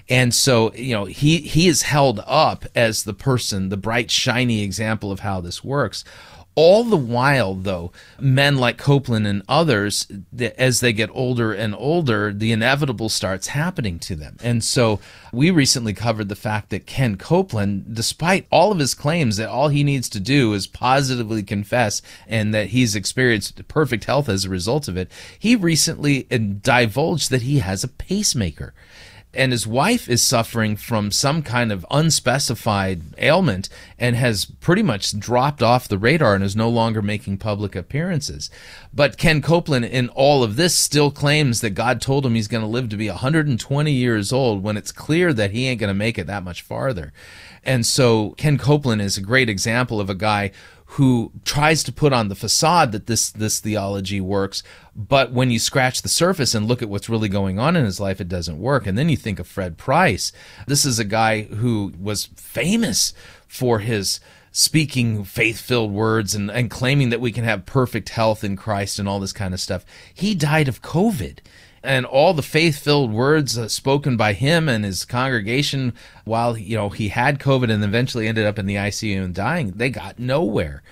And 0.09 0.35
so, 0.35 0.73
you 0.75 0.95
know, 0.95 1.05
he, 1.07 1.39
he 1.39 1.69
is 1.69 1.83
held 1.83 2.21
up 2.27 2.67
as 2.75 3.05
the 3.05 3.15
person, 3.15 3.69
the 3.69 3.77
bright, 3.77 4.11
shiny 4.11 4.63
example 4.63 5.11
of 5.11 5.21
how 5.21 5.41
this 5.41 5.65
works. 5.65 6.05
All 6.55 6.85
the 6.85 6.99
while, 6.99 7.55
though, 7.55 7.93
men 8.21 8.59
like 8.59 8.77
Copeland 8.77 9.27
and 9.27 9.43
others, 9.49 10.07
as 10.59 10.81
they 10.81 10.93
get 10.93 11.09
older 11.15 11.55
and 11.55 11.75
older, 11.75 12.31
the 12.31 12.53
inevitable 12.53 13.09
starts 13.09 13.49
happening 13.49 13.99
to 14.01 14.15
them. 14.15 14.37
And 14.43 14.63
so 14.63 15.01
we 15.33 15.51
recently 15.51 15.95
covered 15.95 16.29
the 16.29 16.37
fact 16.37 16.69
that 16.69 16.85
Ken 16.85 17.17
Copeland, 17.17 17.95
despite 17.95 18.47
all 18.51 18.71
of 18.71 18.81
his 18.81 18.95
claims 18.95 19.39
that 19.39 19.49
all 19.49 19.69
he 19.69 19.83
needs 19.83 20.11
to 20.11 20.21
do 20.21 20.53
is 20.53 20.67
positively 20.67 21.43
confess 21.43 22.03
and 22.29 22.53
that 22.53 22.69
he's 22.69 22.95
experienced 22.95 23.67
perfect 23.67 24.05
health 24.05 24.29
as 24.29 24.45
a 24.45 24.51
result 24.51 24.89
of 24.89 24.97
it, 24.99 25.11
he 25.39 25.57
recently 25.57 26.27
uh, 26.31 26.37
divulged 26.37 27.31
that 27.31 27.43
he 27.43 27.61
has 27.61 27.83
a 27.83 27.89
pacemaker 27.89 28.75
and 29.35 29.53
his 29.53 29.67
wife 29.67 30.09
is 30.09 30.23
suffering 30.23 30.77
from 30.77 31.11
some 31.11 31.43
kind 31.43 31.73
of 31.73 31.87
unspecified 31.91 33.03
ailment 33.19 33.69
and 33.99 34.15
has 34.17 34.45
pretty 34.45 34.83
much 34.83 35.19
dropped 35.19 35.63
off 35.63 35.89
the 35.89 35.99
radar 35.99 36.35
and 36.35 36.45
is 36.45 36.55
no 36.55 36.69
longer 36.69 37.01
making 37.01 37.39
public 37.39 37.75
appearances. 37.75 38.51
But 38.93 39.17
Ken 39.17 39.41
Copeland, 39.41 39.87
in 39.87 40.09
all 40.11 40.43
of 40.43 40.57
this, 40.57 40.75
still 40.75 41.11
claims 41.11 41.63
that 41.63 41.71
God 41.71 42.01
told 42.01 42.27
him 42.27 42.35
he's 42.35 42.49
going 42.49 42.63
to 42.63 42.67
live 42.67 42.91
to 42.91 42.97
be 42.97 43.09
120 43.09 43.93
years 43.93 44.33
old 44.33 44.63
when 44.63 44.77
it's 44.77 44.93
clear 44.93 45.33
that 45.33 45.53
he 45.53 45.67
ain't 45.67 45.81
going 45.81 45.89
to 45.89 45.95
make 45.95 46.19
it 46.19 46.27
that 46.27 46.45
much 46.45 46.61
farther. 46.61 47.13
And 47.65 47.87
so 47.87 48.31
Ken 48.33 48.59
Copeland 48.59 49.01
is 49.01 49.17
a 49.17 49.23
great 49.23 49.49
example 49.49 50.01
of 50.01 50.11
a 50.11 50.15
guy 50.15 50.51
who 50.97 51.33
tries 51.47 51.83
to 51.83 51.91
put 51.91 52.13
on 52.13 52.29
the 52.29 52.35
facade 52.35 52.93
that 52.93 53.07
this 53.07 53.31
this 53.31 53.61
theology 53.61 54.21
works, 54.21 54.63
but 54.95 55.33
when 55.33 55.51
you 55.51 55.59
scratch 55.59 56.03
the 56.03 56.09
surface 56.09 56.55
and 56.55 56.69
look 56.69 56.83
at 56.83 56.89
what's 56.89 57.09
really 57.09 57.31
going 57.31 57.59
on 57.59 57.77
in 57.77 57.85
his 57.87 57.99
life, 57.99 58.21
it 58.21 58.29
doesn't 58.29 58.61
work. 58.61 58.87
And 58.87 58.99
then 58.99 59.09
you 59.09 59.17
think 59.17 59.39
of 59.39 59.47
Fred 59.47 59.79
Price. 59.79 60.33
This 60.67 60.85
is 60.85 60.99
a 60.99 61.05
guy 61.05 61.43
who 61.43 61.95
was 61.99 62.27
famous 62.37 63.15
for 63.47 63.79
his 63.79 64.21
speaking 64.51 65.25
faith 65.25 65.59
filled 65.59 65.93
words 65.93 66.35
and, 66.35 66.51
and 66.51 66.71
claiming 66.71 67.09
that 67.09 67.23
we 67.23 67.33
can 67.33 67.45
have 67.45 67.65
perfect 67.65 68.11
health 68.11 68.45
in 68.45 68.55
Christ 68.55 68.99
and 68.99 69.09
all 69.09 69.19
this 69.19 69.33
kind 69.33 69.55
of 69.55 69.61
stuff. 69.61 69.87
He 70.13 70.35
died 70.35 70.69
of 70.69 70.83
COVID 70.83 71.39
and 71.85 72.07
all 72.07 72.35
the 72.35 72.43
faith-filled 72.43 73.13
words 73.13 73.59
uh, 73.59 73.69
spoken 73.69 74.17
by 74.17 74.33
him 74.33 74.69
and 74.69 74.85
his 74.85 75.05
congregation 75.05 75.93
while 76.25 76.57
you 76.57 76.77
know 76.77 76.89
he 76.89 77.09
had 77.09 77.39
covid 77.39 77.71
and 77.71 77.83
eventually 77.83 78.29
ended 78.29 78.47
up 78.47 78.59
in 78.59 78.67
the 78.67 78.77
ICU 78.77 79.23
and 79.23 79.35
dying 79.35 79.73
they 79.73 79.91
got 79.91 80.19
nowhere 80.19 80.83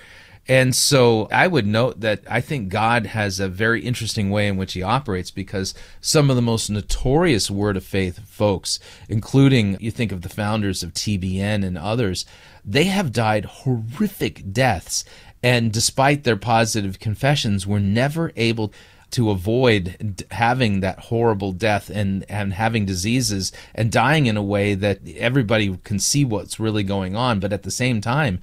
and 0.47 0.75
so 0.75 1.27
I 1.31 1.47
would 1.47 1.67
note 1.67 2.01
that 2.01 2.23
I 2.29 2.41
think 2.41 2.69
God 2.69 3.05
has 3.05 3.39
a 3.39 3.47
very 3.47 3.81
interesting 3.81 4.29
way 4.31 4.47
in 4.47 4.57
which 4.57 4.73
he 4.73 4.81
operates 4.81 5.29
because 5.29 5.73
some 6.01 6.29
of 6.29 6.35
the 6.35 6.41
most 6.41 6.69
notorious 6.69 7.51
word 7.51 7.77
of 7.77 7.85
faith 7.85 8.19
folks, 8.27 8.79
including 9.07 9.77
you 9.79 9.91
think 9.91 10.11
of 10.11 10.23
the 10.23 10.29
founders 10.29 10.81
of 10.81 10.93
TBN 10.93 11.63
and 11.65 11.77
others, 11.77 12.25
they 12.65 12.85
have 12.85 13.13
died 13.13 13.45
horrific 13.45 14.51
deaths. 14.51 15.05
And 15.43 15.71
despite 15.71 16.23
their 16.23 16.37
positive 16.37 16.99
confessions, 16.99 17.65
were 17.65 17.79
never 17.79 18.31
able 18.35 18.73
to 19.11 19.29
avoid 19.29 20.25
having 20.31 20.79
that 20.79 20.99
horrible 20.99 21.51
death 21.51 21.89
and, 21.89 22.25
and 22.29 22.53
having 22.53 22.85
diseases 22.85 23.51
and 23.75 23.91
dying 23.91 24.25
in 24.25 24.37
a 24.37 24.43
way 24.43 24.73
that 24.73 24.99
everybody 25.17 25.77
can 25.83 25.99
see 25.99 26.25
what's 26.25 26.59
really 26.59 26.83
going 26.83 27.15
on. 27.15 27.39
But 27.39 27.53
at 27.53 27.63
the 27.63 27.71
same 27.71 28.01
time, 28.01 28.41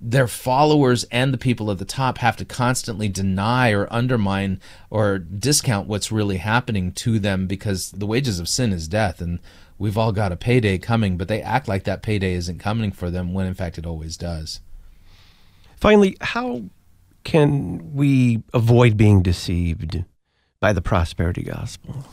their 0.00 0.26
followers 0.26 1.04
and 1.04 1.32
the 1.32 1.38
people 1.38 1.70
at 1.70 1.78
the 1.78 1.84
top 1.84 2.18
have 2.18 2.36
to 2.38 2.44
constantly 2.44 3.08
deny 3.08 3.70
or 3.70 3.92
undermine 3.92 4.60
or 4.88 5.18
discount 5.18 5.86
what's 5.86 6.10
really 6.10 6.38
happening 6.38 6.90
to 6.92 7.18
them 7.18 7.46
because 7.46 7.90
the 7.90 8.06
wages 8.06 8.40
of 8.40 8.48
sin 8.48 8.72
is 8.72 8.88
death 8.88 9.20
and 9.20 9.40
we've 9.78 9.98
all 9.98 10.12
got 10.12 10.32
a 10.32 10.36
payday 10.36 10.78
coming 10.78 11.18
but 11.18 11.28
they 11.28 11.42
act 11.42 11.68
like 11.68 11.84
that 11.84 12.02
payday 12.02 12.32
isn't 12.32 12.58
coming 12.58 12.90
for 12.90 13.10
them 13.10 13.34
when 13.34 13.46
in 13.46 13.52
fact 13.52 13.76
it 13.76 13.84
always 13.84 14.16
does 14.16 14.60
finally 15.76 16.16
how 16.22 16.62
can 17.24 17.94
we 17.94 18.42
avoid 18.52 18.96
being 18.96 19.22
deceived 19.22 20.04
by 20.60 20.72
the 20.72 20.82
prosperity 20.82 21.42
gospel? 21.42 22.04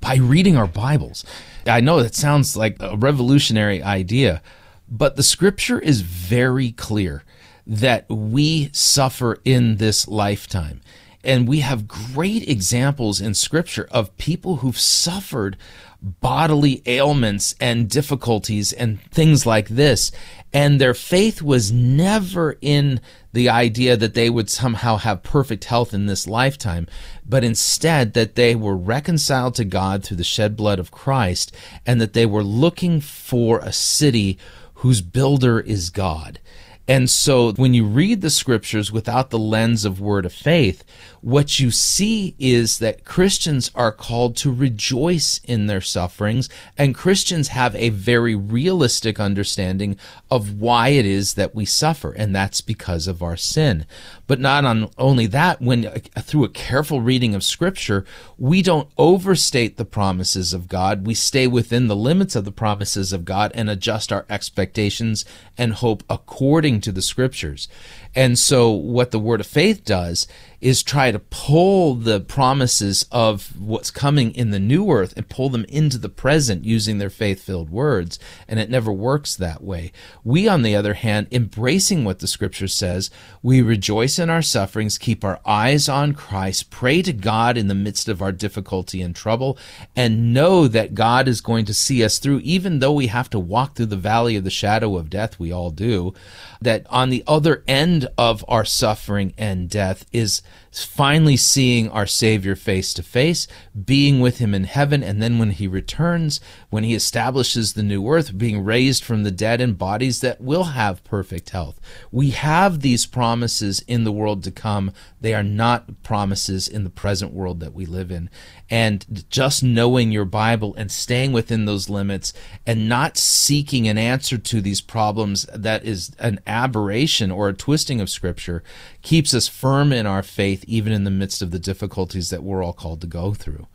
By 0.00 0.16
reading 0.16 0.56
our 0.56 0.66
Bibles. 0.66 1.24
I 1.66 1.80
know 1.80 2.02
that 2.02 2.14
sounds 2.14 2.56
like 2.56 2.76
a 2.80 2.96
revolutionary 2.96 3.82
idea, 3.82 4.42
but 4.88 5.16
the 5.16 5.22
scripture 5.22 5.78
is 5.78 6.02
very 6.02 6.72
clear 6.72 7.24
that 7.66 8.06
we 8.08 8.70
suffer 8.72 9.38
in 9.44 9.76
this 9.76 10.06
lifetime. 10.06 10.80
And 11.22 11.48
we 11.48 11.60
have 11.60 11.88
great 11.88 12.46
examples 12.46 13.20
in 13.20 13.32
scripture 13.32 13.88
of 13.90 14.14
people 14.18 14.56
who've 14.56 14.78
suffered 14.78 15.56
bodily 16.04 16.82
ailments 16.84 17.54
and 17.58 17.88
difficulties 17.88 18.72
and 18.72 19.00
things 19.10 19.46
like 19.46 19.68
this. 19.68 20.12
And 20.52 20.80
their 20.80 20.94
faith 20.94 21.42
was 21.42 21.72
never 21.72 22.56
in 22.60 23.00
the 23.32 23.48
idea 23.48 23.96
that 23.96 24.14
they 24.14 24.30
would 24.30 24.50
somehow 24.50 24.98
have 24.98 25.22
perfect 25.22 25.64
health 25.64 25.92
in 25.92 26.06
this 26.06 26.28
lifetime, 26.28 26.86
but 27.26 27.42
instead 27.42 28.12
that 28.12 28.36
they 28.36 28.54
were 28.54 28.76
reconciled 28.76 29.54
to 29.56 29.64
God 29.64 30.04
through 30.04 30.18
the 30.18 30.24
shed 30.24 30.56
blood 30.56 30.78
of 30.78 30.92
Christ 30.92 31.52
and 31.84 32.00
that 32.00 32.12
they 32.12 32.26
were 32.26 32.44
looking 32.44 33.00
for 33.00 33.58
a 33.58 33.72
city 33.72 34.38
whose 34.74 35.00
builder 35.00 35.58
is 35.58 35.90
God. 35.90 36.38
And 36.86 37.08
so 37.08 37.52
when 37.52 37.72
you 37.72 37.84
read 37.86 38.20
the 38.20 38.28
scriptures 38.28 38.92
without 38.92 39.30
the 39.30 39.38
lens 39.38 39.86
of 39.86 40.00
word 40.00 40.26
of 40.26 40.32
faith, 40.34 40.84
what 41.22 41.58
you 41.58 41.70
see 41.70 42.34
is 42.38 42.78
that 42.80 43.06
Christians 43.06 43.70
are 43.74 43.90
called 43.90 44.36
to 44.36 44.52
rejoice 44.52 45.40
in 45.44 45.66
their 45.66 45.80
sufferings, 45.80 46.50
and 46.76 46.94
Christians 46.94 47.48
have 47.48 47.74
a 47.76 47.88
very 47.88 48.34
realistic 48.34 49.18
understanding 49.18 49.96
of 50.30 50.60
why 50.60 50.88
it 50.88 51.06
is 51.06 51.32
that 51.34 51.54
we 51.54 51.64
suffer, 51.64 52.12
and 52.12 52.36
that's 52.36 52.60
because 52.60 53.06
of 53.06 53.22
our 53.22 53.38
sin. 53.38 53.86
But 54.26 54.38
not 54.38 54.66
on 54.66 54.90
only 54.98 55.26
that, 55.28 55.62
when 55.62 55.84
through 56.18 56.44
a 56.44 56.50
careful 56.50 57.00
reading 57.00 57.34
of 57.34 57.42
Scripture, 57.42 58.04
we 58.36 58.60
don't 58.60 58.90
overstate 58.98 59.78
the 59.78 59.86
promises 59.86 60.52
of 60.52 60.68
God. 60.68 61.06
We 61.06 61.14
stay 61.14 61.46
within 61.46 61.88
the 61.88 61.96
limits 61.96 62.36
of 62.36 62.44
the 62.44 62.52
promises 62.52 63.14
of 63.14 63.24
God 63.24 63.50
and 63.54 63.70
adjust 63.70 64.12
our 64.12 64.26
expectations 64.28 65.24
and 65.56 65.72
hope 65.72 66.02
according 66.10 66.73
to 66.82 66.92
the 66.92 67.02
Scriptures. 67.02 67.68
And 68.14 68.38
so, 68.38 68.70
what 68.70 69.10
the 69.10 69.18
Word 69.18 69.40
of 69.40 69.46
Faith 69.46 69.84
does 69.84 70.26
is 70.64 70.82
try 70.82 71.10
to 71.10 71.18
pull 71.18 71.94
the 71.94 72.18
promises 72.18 73.04
of 73.12 73.60
what's 73.60 73.90
coming 73.90 74.34
in 74.34 74.50
the 74.50 74.58
new 74.58 74.90
earth 74.90 75.12
and 75.14 75.28
pull 75.28 75.50
them 75.50 75.66
into 75.68 75.98
the 75.98 76.08
present 76.08 76.64
using 76.64 76.96
their 76.96 77.10
faith 77.10 77.42
filled 77.42 77.68
words. 77.68 78.18
And 78.48 78.58
it 78.58 78.70
never 78.70 78.90
works 78.90 79.36
that 79.36 79.62
way. 79.62 79.92
We, 80.24 80.48
on 80.48 80.62
the 80.62 80.74
other 80.74 80.94
hand, 80.94 81.26
embracing 81.30 82.02
what 82.02 82.20
the 82.20 82.26
scripture 82.26 82.66
says, 82.66 83.10
we 83.42 83.60
rejoice 83.60 84.18
in 84.18 84.30
our 84.30 84.40
sufferings, 84.40 84.96
keep 84.96 85.22
our 85.22 85.38
eyes 85.44 85.86
on 85.86 86.14
Christ, 86.14 86.70
pray 86.70 87.02
to 87.02 87.12
God 87.12 87.58
in 87.58 87.68
the 87.68 87.74
midst 87.74 88.08
of 88.08 88.22
our 88.22 88.32
difficulty 88.32 89.02
and 89.02 89.14
trouble, 89.14 89.58
and 89.94 90.32
know 90.32 90.66
that 90.66 90.94
God 90.94 91.28
is 91.28 91.42
going 91.42 91.66
to 91.66 91.74
see 91.74 92.02
us 92.02 92.18
through, 92.18 92.38
even 92.38 92.78
though 92.78 92.94
we 92.94 93.08
have 93.08 93.28
to 93.30 93.38
walk 93.38 93.76
through 93.76 93.86
the 93.86 93.96
valley 93.96 94.34
of 94.34 94.44
the 94.44 94.50
shadow 94.50 94.96
of 94.96 95.10
death. 95.10 95.38
We 95.38 95.52
all 95.52 95.70
do. 95.70 96.14
That 96.62 96.86
on 96.88 97.10
the 97.10 97.22
other 97.26 97.62
end 97.68 98.08
of 98.16 98.42
our 98.48 98.64
suffering 98.64 99.34
and 99.36 99.68
death 99.68 100.06
is 100.10 100.40
finally 100.72 101.36
seeing 101.36 101.88
our 101.90 102.06
Savior 102.06 102.56
face 102.56 102.92
to 102.94 103.02
face, 103.02 103.46
being 103.84 104.20
with 104.20 104.38
Him 104.38 104.54
in 104.54 104.64
heaven, 104.64 105.02
and 105.02 105.22
then 105.22 105.38
when 105.38 105.50
He 105.50 105.68
returns, 105.68 106.40
when 106.70 106.84
He 106.84 106.94
establishes 106.94 107.72
the 107.72 107.82
new 107.82 108.08
earth, 108.08 108.36
being 108.36 108.64
raised 108.64 109.04
from 109.04 109.22
the 109.22 109.30
dead 109.30 109.60
in 109.60 109.74
bodies 109.74 110.20
that 110.20 110.40
will 110.40 110.64
have 110.64 111.04
perfect 111.04 111.50
health. 111.50 111.80
We 112.10 112.30
have 112.30 112.80
these 112.80 113.06
promises 113.06 113.80
in 113.86 114.04
the 114.04 114.12
world 114.12 114.42
to 114.44 114.50
come. 114.50 114.92
They 115.24 115.32
are 115.32 115.42
not 115.42 116.02
promises 116.02 116.68
in 116.68 116.84
the 116.84 116.90
present 116.90 117.32
world 117.32 117.60
that 117.60 117.72
we 117.72 117.86
live 117.86 118.10
in. 118.10 118.28
And 118.68 119.24
just 119.30 119.62
knowing 119.62 120.12
your 120.12 120.26
Bible 120.26 120.74
and 120.76 120.92
staying 120.92 121.32
within 121.32 121.64
those 121.64 121.88
limits 121.88 122.34
and 122.66 122.90
not 122.90 123.16
seeking 123.16 123.88
an 123.88 123.96
answer 123.96 124.36
to 124.36 124.60
these 124.60 124.82
problems 124.82 125.46
that 125.54 125.82
is 125.82 126.14
an 126.18 126.40
aberration 126.46 127.30
or 127.30 127.48
a 127.48 127.54
twisting 127.54 128.02
of 128.02 128.10
Scripture 128.10 128.62
keeps 129.00 129.32
us 129.32 129.48
firm 129.48 129.94
in 129.94 130.04
our 130.04 130.22
faith, 130.22 130.62
even 130.68 130.92
in 130.92 131.04
the 131.04 131.10
midst 131.10 131.40
of 131.40 131.52
the 131.52 131.58
difficulties 131.58 132.28
that 132.28 132.42
we're 132.42 132.62
all 132.62 132.74
called 132.74 133.00
to 133.00 133.06
go 133.06 133.32
through. 133.32 133.66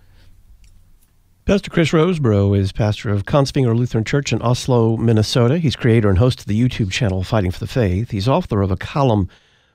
Pastor 1.45 1.71
Chris 1.71 1.89
Rosebrough 1.89 2.59
is 2.59 2.71
pastor 2.71 3.09
of 3.09 3.25
Kongsvinger 3.25 3.75
Lutheran 3.75 4.03
Church 4.03 4.31
in 4.31 4.39
Oslo, 4.43 4.97
Minnesota. 4.97 5.57
He's 5.57 5.75
creator 5.75 6.09
and 6.09 6.19
host 6.19 6.41
of 6.41 6.45
the 6.45 6.61
YouTube 6.61 6.91
channel 6.91 7.23
Fighting 7.23 7.49
for 7.49 7.59
the 7.59 7.65
Faith. 7.65 8.11
He's 8.11 8.27
author 8.27 8.61
of 8.61 8.69
a 8.69 8.77
column 8.77 9.29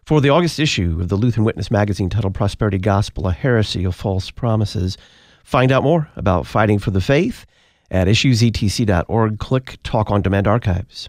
for 0.05 0.21
the 0.21 0.29
August 0.29 0.59
issue 0.59 0.99
of 1.01 1.09
the 1.09 1.17
Lutheran 1.17 1.45
Witness 1.45 1.71
magazine 1.71 2.11
titled 2.11 2.35
Prosperity 2.35 2.79
Gospel, 2.79 3.27
a 3.27 3.33
Heresy 3.33 3.85
of 3.85 3.95
False 3.95 4.31
Promises. 4.31 4.99
Find 5.45 5.73
out 5.73 5.83
more 5.83 6.09
about 6.17 6.47
Fighting 6.47 6.79
for 6.79 6.91
the 6.91 7.01
Faith 7.01 7.47
at 7.91 8.07
issuesetc.org. 8.07 9.39
Click 9.39 9.79
Talk 9.83 10.11
on 10.11 10.23
Demand 10.23 10.47
Archives. 10.47 11.09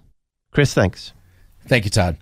Chris, 0.52 0.74
thanks. 0.74 1.14
Thank 1.68 1.86
you, 1.86 1.92
Todd. 1.92 2.18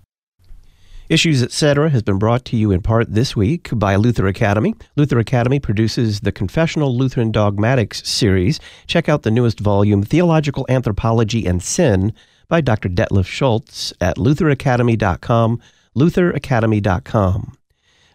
Issues 1.09 1.43
Etc. 1.43 1.89
has 1.89 2.01
been 2.01 2.17
brought 2.17 2.45
to 2.45 2.57
you 2.57 2.71
in 2.71 2.81
part 2.81 3.13
this 3.13 3.35
week 3.35 3.69
by 3.73 3.95
Luther 3.97 4.25
Academy. 4.25 4.73
Luther 4.95 5.19
Academy 5.19 5.59
produces 5.59 6.21
the 6.21 6.31
Confessional 6.31 6.97
Lutheran 6.97 7.31
Dogmatics 7.31 8.07
series. 8.07 8.59
Check 8.87 9.09
out 9.09 9.23
the 9.23 9.29
newest 9.29 9.59
volume, 9.59 10.01
Theological 10.01 10.65
Anthropology 10.69 11.45
and 11.45 11.61
Sin, 11.61 12.13
by 12.47 12.61
Dr. 12.61 12.89
Detlev 12.89 13.25
Schulz 13.25 13.93
at 13.99 14.17
lutheracademy.com, 14.17 15.61
lutheracademy.com. 15.95 17.57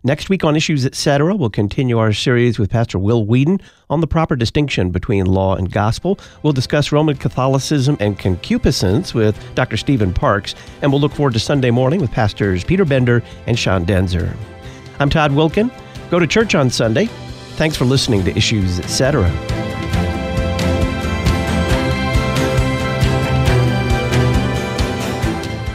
Next 0.05 0.29
week 0.29 0.45
on 0.45 0.55
Issues 0.55 0.87
Etc., 0.87 1.35
we'll 1.35 1.51
continue 1.51 1.99
our 1.99 2.13
series 2.13 2.59
with 2.59 2.71
Pastor 2.71 2.99
Will 3.01 3.27
Weedon 3.27 3.61
on 3.91 4.01
the 4.01 4.07
proper 4.07 4.37
distinction 4.37 4.91
between 4.91 5.27
law 5.27 5.57
and 5.57 5.73
gospel. 5.73 6.21
We'll 6.43 6.53
discuss 6.53 6.93
Roman 6.93 7.17
Catholicism 7.17 7.97
and 7.99 8.17
concupiscence 8.17 9.13
with 9.13 9.37
Dr. 9.57 9.77
Stephen 9.77 10.15
Parks, 10.15 10.55
and 10.83 10.93
we'll 10.93 11.01
look 11.01 11.13
forward 11.13 11.33
to 11.33 11.41
Sunday 11.41 11.73
morning 11.73 12.01
with 12.01 12.13
Pastors 12.13 12.63
Peter 12.63 12.85
Bender 12.85 13.25
and 13.47 13.59
Sean 13.59 13.85
Daenzer. 13.85 14.37
I'm 15.01 15.11
Todd 15.11 15.33
Wilken. 15.33 15.73
Go 16.11 16.21
to 16.21 16.27
church 16.27 16.55
on 16.55 16.71
Sunday. 16.71 17.07
Thanks 17.57 17.77
for 17.77 17.85
listening 17.85 18.25
to 18.25 18.37
Issues 18.37 18.79
Etc. 18.79 19.58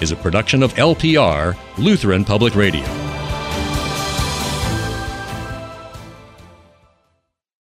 is 0.00 0.12
a 0.12 0.16
production 0.16 0.62
of 0.62 0.74
LPR, 0.74 1.56
Lutheran 1.76 2.24
Public 2.24 2.54
Radio. 2.54 3.17